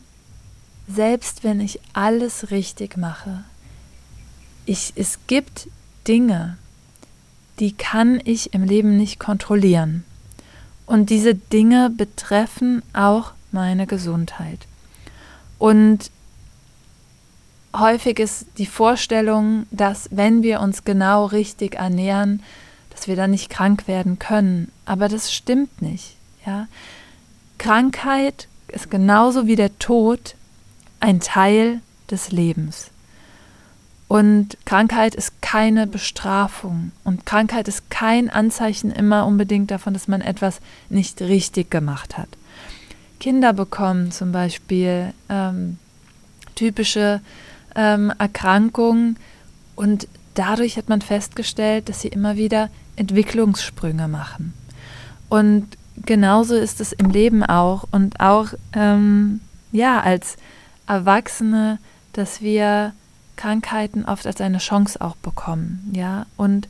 selbst 0.88 1.44
wenn 1.44 1.60
ich 1.60 1.80
alles 1.92 2.50
richtig 2.50 2.96
mache, 2.96 3.44
ich, 4.66 4.92
es 4.96 5.18
gibt 5.26 5.68
Dinge, 6.06 6.58
die 7.58 7.72
kann 7.72 8.20
ich 8.24 8.52
im 8.54 8.64
Leben 8.64 8.96
nicht 8.96 9.20
kontrollieren. 9.20 10.04
Und 10.86 11.10
diese 11.10 11.34
Dinge 11.34 11.90
betreffen 11.90 12.82
auch 12.92 13.32
meine 13.52 13.86
Gesundheit. 13.86 14.66
Und 15.58 16.10
häufig 17.74 18.18
ist 18.18 18.46
die 18.58 18.66
Vorstellung, 18.66 19.66
dass 19.70 20.08
wenn 20.10 20.42
wir 20.42 20.60
uns 20.60 20.84
genau 20.84 21.26
richtig 21.26 21.74
ernähren, 21.74 22.42
dass 22.90 23.08
wir 23.08 23.16
dann 23.16 23.32
nicht 23.32 23.50
krank 23.50 23.88
werden 23.88 24.18
können. 24.18 24.70
Aber 24.86 25.08
das 25.08 25.32
stimmt 25.32 25.82
nicht. 25.82 26.16
Ja? 26.46 26.68
Krankheit 27.58 28.48
ist 28.68 28.90
genauso 28.90 29.46
wie 29.46 29.56
der 29.56 29.78
Tod 29.78 30.36
ein 31.00 31.20
Teil 31.20 31.80
des 32.10 32.30
Lebens. 32.30 32.90
Und 34.06 34.56
Krankheit 34.64 35.14
ist 35.14 35.42
keine 35.42 35.86
Bestrafung. 35.86 36.92
Und 37.02 37.26
Krankheit 37.26 37.68
ist 37.68 37.90
kein 37.90 38.30
Anzeichen 38.30 38.92
immer 38.92 39.26
unbedingt 39.26 39.70
davon, 39.70 39.92
dass 39.92 40.08
man 40.08 40.20
etwas 40.20 40.60
nicht 40.88 41.20
richtig 41.20 41.70
gemacht 41.70 42.16
hat. 42.16 42.28
Kinder 43.18 43.52
bekommen 43.52 44.12
zum 44.12 44.30
Beispiel 44.32 45.14
ähm, 45.28 45.78
typische 46.54 47.22
ähm, 47.74 48.12
Erkrankung 48.18 49.16
und 49.76 50.08
dadurch 50.34 50.76
hat 50.76 50.88
man 50.88 51.00
festgestellt, 51.00 51.88
dass 51.88 52.00
sie 52.00 52.08
immer 52.08 52.36
wieder 52.36 52.70
Entwicklungssprünge 52.96 54.08
machen. 54.08 54.54
Und 55.28 55.66
genauso 56.04 56.54
ist 56.54 56.80
es 56.80 56.92
im 56.92 57.10
Leben 57.10 57.44
auch 57.44 57.84
und 57.90 58.20
auch 58.20 58.48
ähm, 58.74 59.40
ja 59.72 60.00
als 60.00 60.36
Erwachsene, 60.86 61.78
dass 62.12 62.40
wir 62.40 62.92
Krankheiten 63.36 64.04
oft 64.04 64.26
als 64.26 64.40
eine 64.40 64.58
Chance 64.58 65.00
auch 65.00 65.16
bekommen, 65.16 65.90
ja 65.92 66.26
und 66.36 66.68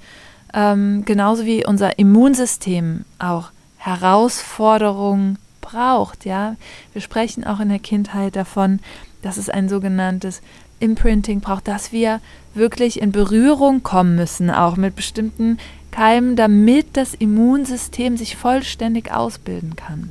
ähm, 0.55 1.05
genauso 1.05 1.45
wie 1.45 1.67
unser 1.67 1.99
Immunsystem 1.99 3.05
auch 3.19 3.51
Herausforderungen 3.77 5.37
braucht, 5.61 6.25
ja. 6.25 6.57
Wir 6.93 7.03
sprechen 7.03 7.45
auch 7.45 7.59
in 7.61 7.69
der 7.69 7.81
Kindheit 7.81 8.37
davon, 8.37 8.81
dass 9.25 9.37
es 9.37 9.49
ein 9.49 9.69
sogenanntes 9.69 10.43
Imprinting 10.81 11.41
braucht, 11.41 11.69
dass 11.69 11.93
wir 11.93 12.21
wirklich 12.55 13.01
in 13.01 13.13
Berührung 13.13 13.83
kommen 13.83 14.17
müssen, 14.17 14.51
auch 14.51 14.77
mit 14.77 14.97
bestimmten 14.97 15.59
Keimen, 15.91 16.37
damit 16.37 16.97
das 16.97 17.15
Immunsystem 17.15 18.17
sich 18.17 18.37
vollständig 18.37 19.13
ausbilden 19.13 19.77
kann. 19.77 20.11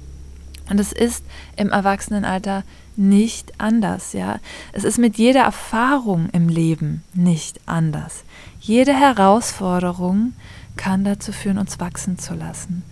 Und 0.70 0.80
es 0.80 0.92
ist 0.94 1.24
im 1.58 1.70
Erwachsenenalter 1.70 2.64
nicht 2.96 3.60
anders, 3.60 4.14
ja. 4.14 4.40
Es 4.72 4.84
ist 4.84 4.98
mit 4.98 5.18
jeder 5.18 5.42
Erfahrung 5.42 6.30
im 6.32 6.48
Leben 6.48 7.04
nicht 7.14 7.60
anders. 7.66 8.24
Jede 8.62 8.94
Herausforderung 8.94 10.34
kann 10.78 11.04
dazu 11.04 11.32
führen, 11.32 11.58
uns 11.58 11.80
wachsen 11.80 12.18
zu 12.18 12.34
lassen. 12.34 12.84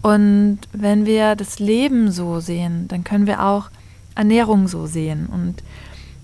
Und 0.00 0.60
wenn 0.72 1.06
wir 1.06 1.34
das 1.34 1.58
Leben 1.58 2.12
so 2.12 2.40
sehen, 2.40 2.86
dann 2.88 3.04
können 3.04 3.26
wir 3.26 3.44
auch 3.44 3.70
Ernährung 4.18 4.68
so 4.68 4.86
sehen. 4.86 5.26
Und 5.26 5.62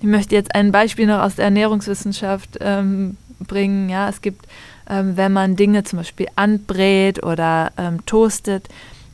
ich 0.01 0.07
möchte 0.07 0.35
jetzt 0.35 0.55
ein 0.55 0.73
Beispiel 0.73 1.07
noch 1.07 1.21
aus 1.21 1.37
der 1.37 1.47
Ernährungswissenschaft 1.47 2.59
ähm, 2.61 3.17
bringen. 3.41 3.89
Ja, 3.89 4.09
es 4.09 4.21
gibt, 4.21 4.47
ähm, 4.89 5.17
wenn 5.17 5.33
man 5.33 5.57
Dinge 5.57 5.85
zum 5.85 5.99
Beispiel 5.99 6.27
anbrät 6.37 7.23
oder 7.23 7.73
ähm, 7.79 8.05
toastet, 8.05 8.69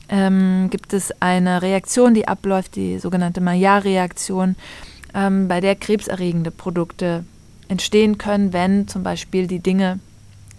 ähm, 0.09 0.69
gibt 0.71 0.93
es 0.93 1.13
eine 1.21 1.63
Reaktion, 1.63 2.15
die 2.15 2.27
abläuft, 2.27 2.75
die 2.75 2.99
sogenannte 2.99 3.41
Maillard-Reaktion, 3.41 4.57
ähm, 5.15 5.47
bei 5.47 5.61
der 5.61 5.77
krebserregende 5.77 6.51
Produkte 6.51 7.25
entstehen 7.69 8.19
können, 8.19 8.53
wenn 8.53 8.89
zum 8.89 9.03
Beispiel 9.03 9.47
die 9.47 9.61
Dinge 9.61 10.01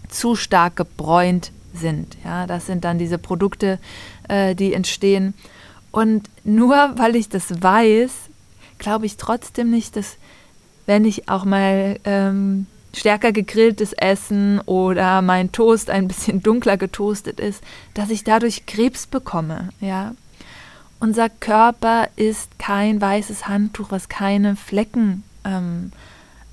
zu 0.07 0.36
stark 0.36 0.75
gebräunt 0.75 1.51
sind. 1.73 2.17
Ja, 2.23 2.47
das 2.47 2.65
sind 2.65 2.84
dann 2.84 2.97
diese 2.97 3.17
Produkte, 3.17 3.79
äh, 4.27 4.55
die 4.55 4.73
entstehen. 4.73 5.34
Und 5.91 6.30
nur 6.43 6.93
weil 6.95 7.15
ich 7.15 7.30
das 7.30 7.62
weiß, 7.62 8.12
glaube 8.77 9.06
ich 9.06 9.17
trotzdem 9.17 9.69
nicht, 9.69 9.95
dass 9.95 10.17
wenn 10.86 11.06
ich 11.06 11.30
auch 11.30 11.45
mal 11.45 11.99
ähm, 12.06 12.65
stärker 12.93 13.32
gegrilltes 13.32 13.93
Essen 13.93 14.60
oder 14.62 15.21
mein 15.21 15.51
Toast 15.51 15.89
ein 15.89 16.08
bisschen 16.08 16.43
dunkler 16.43 16.77
getoastet 16.77 17.39
ist, 17.39 17.63
dass 17.93 18.10
ich 18.10 18.23
dadurch 18.23 18.65
Krebs 18.65 19.08
bekomme, 19.08 19.69
ja. 19.80 20.13
Unser 20.99 21.30
Körper 21.30 22.10
ist 22.15 22.60
kein 22.60 23.01
weißes 23.01 23.47
Handtuch, 23.47 23.89
was 23.89 24.08
keine 24.08 24.56
Flecken 24.56 25.23
ähm, 25.43 25.91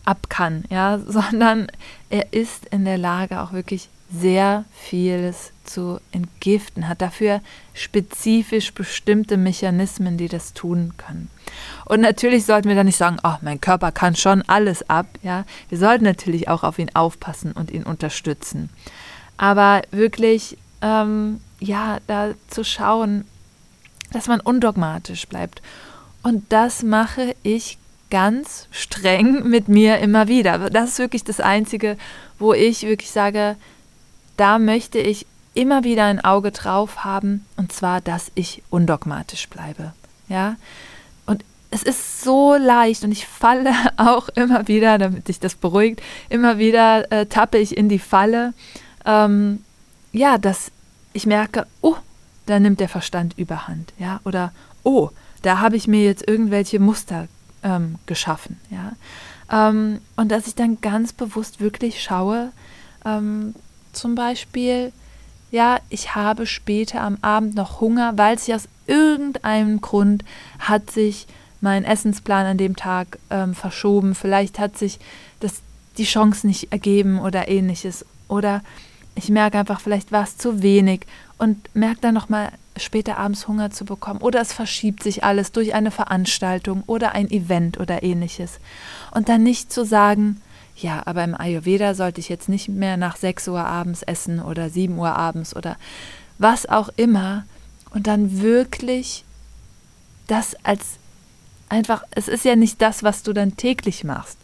ab 0.07 0.31
kann, 0.31 0.65
ja, 0.71 0.99
sondern 1.07 1.69
er 2.09 2.33
ist 2.33 2.67
in 2.67 2.85
der 2.85 2.99
Lage, 2.99 3.43
auch 3.43 3.53
wirklich 3.53 3.91
sehr 4.11 4.65
vieles 4.73 5.53
zu 5.65 6.01
entgiften, 6.13 6.89
hat 6.89 7.03
dafür 7.03 7.41
spezifisch 7.75 8.73
bestimmte 8.73 9.37
Mechanismen, 9.37 10.17
die 10.17 10.29
das 10.29 10.55
tun 10.55 10.95
können. 10.97 11.31
Und 11.85 12.01
natürlich 12.01 12.47
sollten 12.47 12.69
wir 12.69 12.77
dann 12.77 12.87
nicht 12.87 12.97
sagen, 12.97 13.19
oh, 13.23 13.37
mein 13.43 13.61
Körper 13.61 13.93
kann 13.93 14.17
schon 14.17 14.43
alles 14.43 14.89
ab, 14.89 15.07
ja. 15.23 15.45
Wir 15.69 15.79
sollten 15.79 16.05
natürlich 16.05 16.49
auch 16.49 16.63
auf 16.63 16.79
ihn 16.79 16.91
aufpassen 16.95 17.53
und 17.53 17.71
ihn 17.71 17.83
unterstützen. 17.83 18.71
Aber 19.37 19.83
wirklich, 19.91 20.57
ähm, 20.81 21.41
ja, 21.61 21.99
da 22.07 22.33
zu 22.49 22.65
schauen, 22.65 23.25
dass 24.13 24.27
man 24.27 24.41
undogmatisch 24.41 25.27
bleibt. 25.27 25.61
Und 26.23 26.51
das 26.51 26.83
mache 26.83 27.35
ich 27.43 27.79
ganz 28.11 28.69
streng 28.71 29.49
mit 29.49 29.69
mir 29.69 29.99
immer 29.99 30.29
wieder. 30.29 30.71
Das 30.71 30.91
ist 30.91 30.99
wirklich 30.99 31.25
das 31.25 31.41
Einzige, 31.41 31.99
wo 32.39 32.55
ich 32.55 32.83
wirklich 32.83 33.11
sage, 33.11 33.57
da 34.39 34.59
möchte 34.59 34.99
ich 34.99 35.27
immer 35.53 35.85
wieder 35.85 36.05
ein 36.05 36.25
Auge 36.25 36.53
drauf 36.53 37.05
haben, 37.05 37.45
und 37.57 37.73
zwar, 37.73 38.01
dass 38.01 38.31
ich 38.35 38.63
undogmatisch 38.71 39.49
bleibe. 39.49 39.93
Ja, 40.29 40.57
und 41.27 41.45
es 41.71 41.83
ist 41.83 42.23
so 42.23 42.55
leicht 42.55 43.05
und 43.05 43.13
ich 43.13 43.27
falle 43.27 43.73
auch 43.97 44.29
immer 44.31 44.69
wieder, 44.69 44.97
damit 44.99 45.27
sich 45.27 45.41
das 45.41 45.55
beruhigt, 45.55 46.01
immer 46.29 46.59
wieder 46.59 47.11
äh, 47.13 47.27
tappe 47.27 47.59
ich 47.59 47.77
in 47.77 47.89
die 47.89 47.99
Falle. 47.99 48.55
Ähm, 49.05 49.65
ja, 50.13 50.39
dass 50.39 50.71
ich 51.13 51.27
merke, 51.27 51.67
oh, 51.83 51.97
da 52.47 52.61
nimmt 52.61 52.81
der 52.81 52.89
Verstand 52.89 53.37
überhand, 53.37 53.93
ja, 53.99 54.21
oder 54.25 54.53
oh, 54.85 55.11
da 55.43 55.59
habe 55.59 55.77
ich 55.77 55.87
mir 55.87 56.05
jetzt 56.05 56.27
irgendwelche 56.27 56.79
Muster 56.79 57.29
ähm, 57.63 57.97
geschaffen. 58.07 58.59
Ja? 58.71 58.93
Ähm, 59.51 60.01
und 60.17 60.31
dass 60.31 60.47
ich 60.47 60.55
dann 60.55 60.81
ganz 60.81 61.13
bewusst 61.13 61.61
wirklich 61.61 62.03
schaue, 62.03 62.53
ähm, 63.05 63.55
zum 63.93 64.15
Beispiel, 64.15 64.93
ja, 65.51 65.79
ich 65.89 66.15
habe 66.15 66.47
später 66.47 67.01
am 67.01 67.19
Abend 67.23 67.55
noch 67.55 67.81
Hunger, 67.81 68.17
weil 68.17 68.39
sich 68.39 68.55
aus 68.55 68.69
irgendeinem 68.87 69.81
Grund 69.81 70.25
hat 70.59 70.91
sich 70.91 71.27
mein 71.61 71.85
Essensplan 71.85 72.47
an 72.47 72.59
dem 72.59 72.77
Tag 72.77 73.19
ähm, 73.31 73.55
verschoben. 73.55 74.15
Vielleicht 74.15 74.59
hat 74.59 74.79
sich 74.79 74.99
das, 75.41 75.61
die 75.97 76.05
Chance 76.05 76.47
nicht 76.47 76.73
ergeben 76.73 77.21
oder 77.21 77.49
ähnliches. 77.49 78.05
Oder 78.29 78.63
ich 79.15 79.29
merke 79.29 79.59
einfach, 79.59 79.81
vielleicht 79.81 80.13
war 80.13 80.25
es 80.25 80.39
zu 80.39 80.63
wenig 80.63 81.07
und 81.39 81.75
merke 81.75 82.01
dann 82.03 82.15
nochmal 82.15 82.53
später 82.77 83.19
abends 83.19 83.49
Hunger 83.49 83.71
zu 83.71 83.85
bekommen. 83.85 84.21
Oder 84.21 84.41
es 84.41 84.53
verschiebt 84.53 85.03
sich 85.03 85.25
alles 85.25 85.51
durch 85.51 85.75
eine 85.75 85.91
Veranstaltung 85.91 86.85
oder 86.87 87.13
ein 87.13 87.31
Event 87.31 87.81
oder 87.81 88.03
ähnliches. 88.03 88.61
Und 89.13 89.29
dann 89.29 89.43
nicht 89.43 89.73
zu 89.73 89.85
sagen, 89.85 90.41
ja, 90.79 91.03
aber 91.07 91.25
im 91.25 91.35
Ayurveda 91.35 91.95
sollte 91.95 92.21
ich 92.21 92.29
jetzt 92.29 92.49
nicht 92.49 92.69
mehr 92.69 92.97
nach 92.97 93.17
6 93.17 93.49
Uhr 93.49 93.65
abends 93.65 94.03
essen 94.03 94.41
oder 94.41 94.71
7 94.71 94.97
Uhr 94.99 95.15
abends 95.15 95.55
oder 95.55 95.77
was 96.39 96.67
auch 96.67 96.89
immer. 96.97 97.45
Und 97.91 98.07
dann 98.07 98.41
wirklich 98.41 99.25
das 100.27 100.55
als 100.63 100.83
einfach, 101.69 102.03
es 102.11 102.29
ist 102.29 102.45
ja 102.45 102.55
nicht 102.55 102.81
das, 102.83 103.03
was 103.03 103.23
du 103.23 103.33
dann 103.33 103.57
täglich 103.57 104.05
machst 104.05 104.39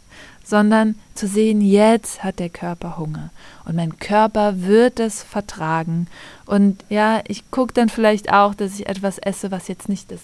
sondern 0.45 0.95
zu 1.15 1.27
sehen, 1.27 1.59
jetzt 1.59 2.23
hat 2.23 2.39
der 2.39 2.49
Körper 2.49 2.97
Hunger 2.97 3.31
und 3.65 3.75
mein 3.75 3.97
Körper 3.97 4.61
wird 4.61 4.99
es 4.99 5.23
vertragen. 5.23 6.07
Und 6.45 6.85
ja, 6.87 7.21
ich 7.27 7.49
gucke 7.49 7.73
dann 7.73 7.89
vielleicht 7.89 8.31
auch, 8.31 8.53
dass 8.53 8.79
ich 8.79 8.87
etwas 8.87 9.17
esse, 9.17 9.49
was 9.49 9.67
jetzt 9.67 9.89
nicht 9.89 10.11
das 10.11 10.21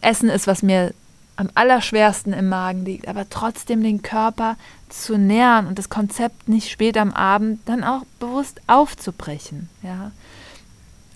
Essen 0.00 0.30
ist, 0.30 0.46
was 0.46 0.62
mir 0.62 0.94
am 1.36 1.50
allerschwersten 1.54 2.32
im 2.32 2.48
Magen 2.48 2.84
liegt, 2.84 3.06
aber 3.06 3.28
trotzdem 3.28 3.82
den 3.82 4.02
Körper 4.02 4.56
zu 5.02 5.18
nähern 5.18 5.66
und 5.66 5.78
das 5.78 5.88
Konzept 5.88 6.48
nicht 6.48 6.70
spät 6.70 6.96
am 6.96 7.12
Abend 7.12 7.60
dann 7.66 7.84
auch 7.84 8.02
bewusst 8.20 8.60
aufzubrechen. 8.66 9.68
Ja. 9.82 10.12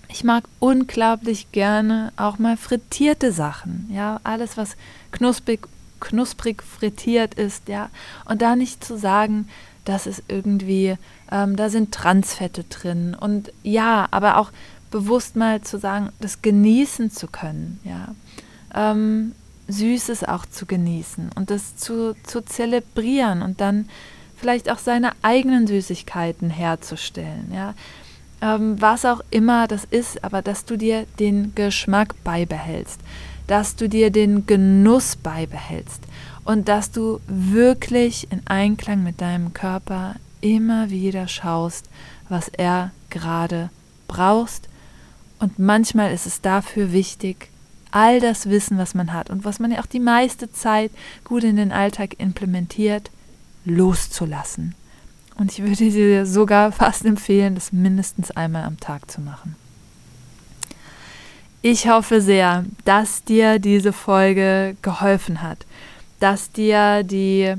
Ich 0.09 0.25
mag 0.25 0.45
unglaublich 0.59 1.53
gerne 1.53 2.13
auch 2.17 2.39
mal 2.39 2.57
frittierte 2.57 3.33
Sachen. 3.33 3.89
Ja, 3.93 4.21
alles, 4.25 4.57
was 4.57 4.77
knusprig 5.13 5.69
knusprig 6.01 6.63
frittiert 6.63 7.35
ist, 7.35 7.69
ja. 7.69 7.91
Und 8.25 8.41
da 8.43 8.57
nicht 8.57 8.85
zu 8.85 8.97
sagen, 8.97 9.49
dass 9.85 10.07
es 10.07 10.23
irgendwie, 10.29 10.97
ähm, 11.31 11.57
da 11.57 11.71
sind 11.71 11.93
Transfette 11.93 12.65
drin. 12.65 13.17
Und 13.19 13.53
ja, 13.63 14.07
aber 14.11 14.37
auch 14.39 14.53
bewusst 14.91 15.37
mal 15.37 15.61
zu 15.63 15.79
sagen, 15.79 16.11
das 16.21 16.43
genießen 16.43 17.11
zu 17.11 17.27
können, 17.27 17.81
ja. 17.85 18.15
Ähm, 18.75 19.33
Süßes 19.69 20.25
auch 20.25 20.47
zu 20.47 20.67
genießen 20.67 21.31
und 21.35 21.51
das 21.51 21.77
zu, 21.77 22.15
zu 22.25 22.43
zelebrieren 22.43 23.43
und 23.43 23.61
dann 23.61 23.89
vielleicht 24.37 24.71
auch 24.71 24.79
seine 24.79 25.13
eigenen 25.23 25.67
Süßigkeiten 25.67 26.51
herzustellen, 26.51 27.53
ja. 27.55 27.75
Ähm, 28.41 28.81
was 28.81 29.05
auch 29.05 29.21
immer 29.31 29.67
das 29.67 29.85
ist, 29.85 30.23
aber 30.23 30.43
dass 30.43 30.65
du 30.65 30.77
dir 30.77 31.07
den 31.19 31.57
Geschmack 31.57 32.15
beibehältst 32.23 33.01
dass 33.49 33.75
du 33.75 33.89
dir 33.89 34.11
den 34.11 34.47
Genuss 34.47 35.17
beibehältst 35.17 36.03
und 36.45 36.69
dass 36.69 36.93
du 36.93 37.19
wirklich 37.27 38.31
in 38.31 38.47
Einklang 38.47 39.03
mit 39.03 39.21
deinem 39.21 39.53
Körper 39.53 40.15
immer 40.41 40.91
wieder 40.91 41.27
schaust, 41.27 41.89
was 42.29 42.49
er 42.49 42.93
gerade 43.11 43.71
brauchst. 44.07 44.69
Und 45.41 45.59
manchmal 45.59 46.13
ist 46.13 46.27
es 46.27 46.41
dafür 46.41 46.93
wichtig, 46.93 47.49
all 47.91 48.21
das 48.21 48.49
Wissen, 48.49 48.79
was 48.79 48.95
man 48.95 49.13
hat 49.13 49.31
und 49.31 49.45
was 49.45 49.59
man 49.59 49.73
ja 49.73 49.81
auch 49.81 49.87
die 49.87 50.01
meiste 50.01 50.53
Zeit 50.53 50.91
gut 51.25 51.45
in 51.45 51.57
den 51.57 51.73
Alltag 51.73 52.17
implementiert, 52.19 53.11
loszulassen. 53.65 54.75
Und 55.37 55.53
ich 55.53 55.63
würde 55.63 55.91
dir 55.91 56.27
sogar 56.27 56.73
fast 56.73 57.05
empfehlen, 57.05 57.55
das 57.55 57.73
mindestens 57.73 58.31
einmal 58.31 58.65
am 58.65 58.81
Tag 58.81 59.11
zu 59.11 59.21
machen. 59.21 59.57
Ich 61.63 61.89
hoffe 61.89 62.21
sehr, 62.21 62.65
dass 62.85 63.25
dir 63.25 63.59
diese 63.59 63.93
Folge 63.93 64.77
geholfen 64.83 65.43
hat, 65.43 65.67
dass 66.21 66.53
dir 66.53 67.03
die 67.03 67.55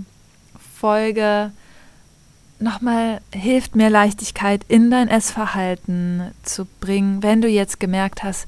Folge 0.75 1.51
nochmal 2.59 3.21
hilft, 3.33 3.75
mehr 3.75 3.89
Leichtigkeit 3.89 4.65
in 4.67 4.91
dein 4.91 5.07
Essverhalten 5.07 6.31
zu 6.43 6.65
bringen, 6.79 7.23
wenn 7.23 7.41
du 7.41 7.47
jetzt 7.47 7.79
gemerkt 7.79 8.23
hast, 8.23 8.47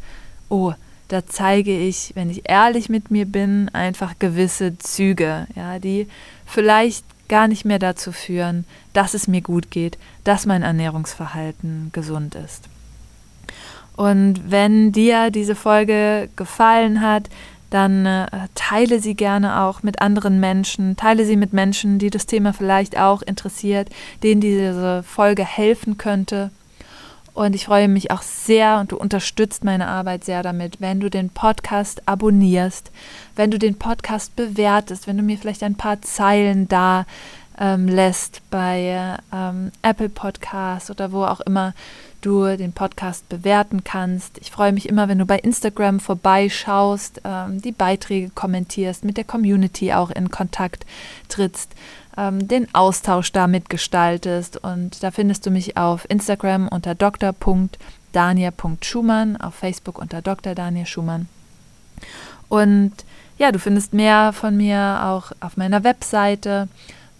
oh, 0.49 0.73
da 1.11 1.25
zeige 1.25 1.77
ich, 1.77 2.11
wenn 2.15 2.29
ich 2.29 2.49
ehrlich 2.49 2.87
mit 2.87 3.11
mir 3.11 3.25
bin, 3.25 3.69
einfach 3.73 4.13
gewisse 4.17 4.77
Züge, 4.77 5.45
ja, 5.55 5.77
die 5.77 6.07
vielleicht 6.45 7.03
gar 7.27 7.49
nicht 7.49 7.65
mehr 7.65 7.79
dazu 7.79 8.13
führen, 8.13 8.65
dass 8.93 9.13
es 9.13 9.27
mir 9.27 9.41
gut 9.41 9.71
geht, 9.71 9.97
dass 10.23 10.45
mein 10.45 10.63
Ernährungsverhalten 10.63 11.89
gesund 11.91 12.35
ist. 12.35 12.69
Und 13.97 14.49
wenn 14.49 14.93
dir 14.93 15.31
diese 15.31 15.55
Folge 15.55 16.29
gefallen 16.37 17.01
hat, 17.01 17.29
dann 17.69 18.05
äh, 18.05 18.27
teile 18.55 18.99
sie 18.99 19.15
gerne 19.15 19.61
auch 19.61 19.83
mit 19.83 20.01
anderen 20.01 20.39
Menschen, 20.39 20.95
teile 20.97 21.25
sie 21.25 21.37
mit 21.37 21.51
Menschen, 21.51 21.99
die 21.99 22.09
das 22.09 22.25
Thema 22.25 22.53
vielleicht 22.53 22.97
auch 22.97 23.21
interessiert, 23.21 23.89
denen 24.23 24.41
diese 24.41 25.03
Folge 25.03 25.45
helfen 25.45 25.97
könnte. 25.97 26.51
Und 27.33 27.55
ich 27.55 27.65
freue 27.65 27.87
mich 27.87 28.11
auch 28.11 28.21
sehr 28.21 28.79
und 28.79 28.91
du 28.91 28.97
unterstützt 28.97 29.63
meine 29.63 29.87
Arbeit 29.87 30.25
sehr 30.25 30.43
damit, 30.43 30.81
wenn 30.81 30.99
du 30.99 31.09
den 31.09 31.29
Podcast 31.29 32.07
abonnierst, 32.07 32.91
wenn 33.35 33.51
du 33.51 33.57
den 33.57 33.75
Podcast 33.75 34.35
bewertest, 34.35 35.07
wenn 35.07 35.17
du 35.17 35.23
mir 35.23 35.37
vielleicht 35.37 35.63
ein 35.63 35.75
paar 35.75 36.01
Zeilen 36.01 36.67
da 36.67 37.05
ähm, 37.57 37.87
lässt 37.87 38.41
bei 38.49 39.17
ähm, 39.33 39.71
Apple 39.81 40.09
Podcasts 40.09 40.89
oder 40.89 41.11
wo 41.11 41.23
auch 41.23 41.41
immer 41.41 41.73
du 42.21 42.55
den 42.55 42.73
Podcast 42.73 43.27
bewerten 43.29 43.83
kannst. 43.83 44.37
Ich 44.39 44.51
freue 44.51 44.71
mich 44.71 44.87
immer, 44.87 45.07
wenn 45.07 45.19
du 45.19 45.25
bei 45.25 45.39
Instagram 45.39 45.99
vorbeischaust, 45.99 47.21
ähm, 47.23 47.61
die 47.61 47.71
Beiträge 47.71 48.29
kommentierst, 48.29 49.03
mit 49.03 49.17
der 49.17 49.23
Community 49.23 49.93
auch 49.93 50.11
in 50.11 50.29
Kontakt 50.29 50.85
trittst, 51.29 51.73
ähm, 52.17 52.47
den 52.47 52.73
Austausch 52.73 53.31
damit 53.31 53.69
gestaltest. 53.69 54.57
Und 54.57 55.03
da 55.03 55.11
findest 55.11 55.45
du 55.45 55.51
mich 55.51 55.77
auf 55.77 56.09
Instagram 56.09 56.67
unter 56.67 56.95
dr.dania.schumann, 56.95 59.37
auf 59.37 59.53
Facebook 59.55 59.99
unter 59.99 60.21
Dr. 60.21 60.55
Daniel 60.55 60.85
Schumann. 60.85 61.27
Und 62.49 62.91
ja, 63.37 63.51
du 63.51 63.59
findest 63.59 63.93
mehr 63.93 64.33
von 64.33 64.57
mir 64.57 65.01
auch 65.03 65.31
auf 65.39 65.55
meiner 65.57 65.83
Webseite 65.83 66.67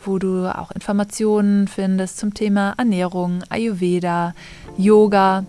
wo 0.05 0.19
du 0.19 0.47
auch 0.47 0.71
Informationen 0.71 1.67
findest 1.67 2.17
zum 2.17 2.33
Thema 2.33 2.73
Ernährung, 2.77 3.43
Ayurveda, 3.49 4.33
Yoga. 4.77 5.45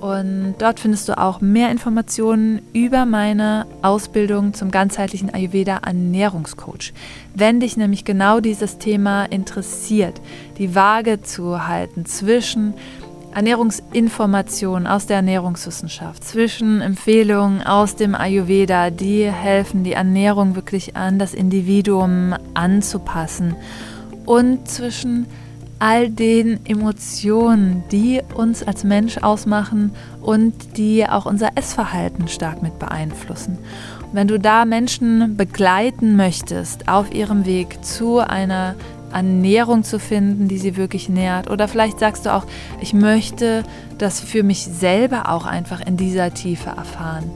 Und 0.00 0.56
dort 0.58 0.78
findest 0.78 1.08
du 1.08 1.16
auch 1.16 1.40
mehr 1.40 1.70
Informationen 1.70 2.60
über 2.74 3.06
meine 3.06 3.66
Ausbildung 3.80 4.52
zum 4.52 4.70
ganzheitlichen 4.70 5.32
Ayurveda 5.32 5.80
Ernährungscoach. 5.86 6.92
Wenn 7.34 7.60
dich 7.60 7.76
nämlich 7.76 8.04
genau 8.04 8.40
dieses 8.40 8.78
Thema 8.78 9.24
interessiert, 9.24 10.20
die 10.58 10.74
Waage 10.74 11.22
zu 11.22 11.66
halten 11.66 12.04
zwischen 12.04 12.74
Ernährungsinformationen 13.34 14.86
aus 14.86 15.06
der 15.06 15.16
Ernährungswissenschaft, 15.16 16.24
zwischen 16.24 16.80
Empfehlungen 16.80 17.62
aus 17.62 17.94
dem 17.94 18.14
Ayurveda, 18.14 18.90
die 18.90 19.30
helfen, 19.30 19.84
die 19.84 19.92
Ernährung 19.92 20.56
wirklich 20.56 20.96
an 20.96 21.18
das 21.18 21.34
Individuum 21.34 22.34
anzupassen 22.54 23.54
und 24.24 24.66
zwischen 24.68 25.26
all 25.78 26.08
den 26.08 26.64
Emotionen, 26.66 27.84
die 27.92 28.20
uns 28.34 28.62
als 28.62 28.84
Mensch 28.84 29.18
ausmachen 29.18 29.92
und 30.22 30.76
die 30.76 31.08
auch 31.08 31.26
unser 31.26 31.50
Essverhalten 31.56 32.28
stark 32.28 32.62
mit 32.62 32.78
beeinflussen. 32.78 33.58
Und 34.02 34.14
wenn 34.14 34.28
du 34.28 34.38
da 34.38 34.64
Menschen 34.64 35.36
begleiten 35.36 36.16
möchtest 36.16 36.88
auf 36.88 37.14
ihrem 37.14 37.44
Weg 37.44 37.84
zu 37.84 38.18
einer 38.18 38.74
Ernährung 39.12 39.84
zu 39.84 39.98
finden, 39.98 40.48
die 40.48 40.58
sie 40.58 40.76
wirklich 40.76 41.08
nährt. 41.08 41.50
Oder 41.50 41.68
vielleicht 41.68 41.98
sagst 41.98 42.26
du 42.26 42.34
auch, 42.34 42.44
ich 42.80 42.92
möchte 42.92 43.62
das 43.98 44.20
für 44.20 44.42
mich 44.42 44.64
selber 44.64 45.30
auch 45.30 45.46
einfach 45.46 45.80
in 45.80 45.96
dieser 45.96 46.34
Tiefe 46.34 46.70
erfahren. 46.70 47.30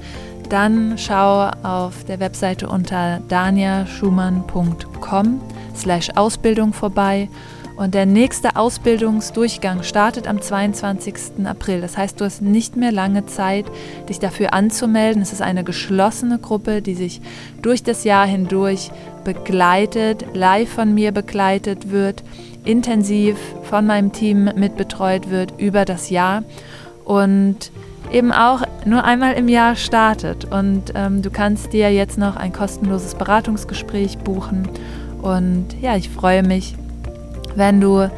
Dann 0.51 0.99
schau 0.99 1.49
auf 1.62 2.05
der 2.05 2.20
Webseite 2.20 2.68
unter 2.68 3.20
daniaschumann.com 3.28 5.41
slash 5.76 6.11
Ausbildung 6.16 6.72
vorbei. 6.72 7.28
Und 7.81 7.95
der 7.95 8.05
nächste 8.05 8.57
Ausbildungsdurchgang 8.57 9.85
startet 9.85 10.28
am 10.28 10.43
22. 10.43 11.47
April. 11.47 11.81
Das 11.81 11.97
heißt, 11.97 12.20
du 12.20 12.26
hast 12.26 12.43
nicht 12.43 12.76
mehr 12.76 12.93
lange 12.93 13.24
Zeit, 13.24 13.64
dich 14.07 14.18
dafür 14.18 14.53
anzumelden. 14.53 15.22
Es 15.22 15.33
ist 15.33 15.41
eine 15.41 15.64
geschlossene 15.64 16.39
Gruppe, 16.39 16.83
die 16.83 16.95
sich 16.95 17.22
durch 17.62 17.83
das 17.83 18.05
Jahr 18.05 18.26
hindurch 18.26 18.91
begleitet, 19.24 20.26
live 20.35 20.68
von 20.68 20.93
mir 20.93 21.11
begleitet 21.11 21.91
wird, 21.91 22.22
intensiv 22.66 23.39
von 23.62 23.87
meinem 23.87 24.12
Team 24.12 24.51
mitbetreut 24.57 25.31
wird 25.31 25.55
über 25.59 25.87
das 25.87 26.11
Jahr 26.11 26.43
und 27.07 27.72
eben 28.12 28.31
auch 28.31 28.61
nur 28.85 29.05
einmal 29.05 29.33
im 29.37 29.49
Jahr 29.49 29.74
startet. 29.74 30.45
Und 30.45 30.93
ähm, 30.95 31.22
du 31.22 31.31
kannst 31.31 31.72
dir 31.72 31.91
jetzt 31.91 32.18
noch 32.18 32.37
ein 32.37 32.53
kostenloses 32.53 33.14
Beratungsgespräch 33.14 34.18
buchen 34.18 34.68
und 35.22 35.66
ja, 35.81 35.97
ich 35.97 36.09
freue 36.09 36.43
mich, 36.43 36.74
wenn 37.57 37.80
du 37.80 38.11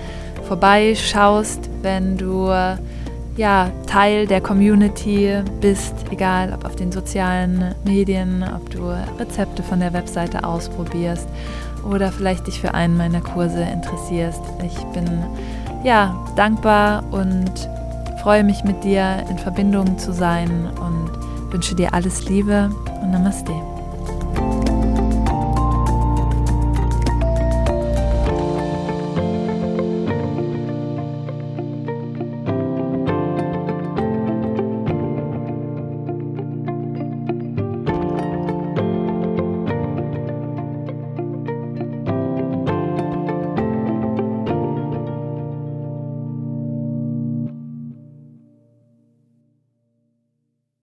vorbeischaust, 0.46 1.70
wenn 1.82 2.16
du 2.16 2.50
ja, 3.36 3.70
Teil 3.86 4.26
der 4.26 4.40
Community 4.40 5.42
bist, 5.60 5.94
egal 6.10 6.52
ob 6.52 6.64
auf 6.64 6.76
den 6.76 6.92
sozialen 6.92 7.74
Medien, 7.84 8.44
ob 8.54 8.68
du 8.70 8.88
Rezepte 9.18 9.62
von 9.62 9.80
der 9.80 9.92
Webseite 9.92 10.44
ausprobierst 10.44 11.28
oder 11.88 12.12
vielleicht 12.12 12.46
dich 12.46 12.60
für 12.60 12.74
einen 12.74 12.96
meiner 12.96 13.20
Kurse 13.20 13.62
interessierst. 13.62 14.42
Ich 14.64 14.78
bin 14.92 15.06
ja 15.82 16.14
dankbar 16.36 17.02
und 17.10 17.50
freue 18.22 18.44
mich 18.44 18.62
mit 18.64 18.84
dir 18.84 19.24
in 19.30 19.38
Verbindung 19.38 19.98
zu 19.98 20.12
sein 20.12 20.68
und 20.80 21.52
wünsche 21.52 21.74
dir 21.74 21.92
alles 21.92 22.28
Liebe 22.28 22.70
und 23.02 23.10
Namaste. 23.10 23.52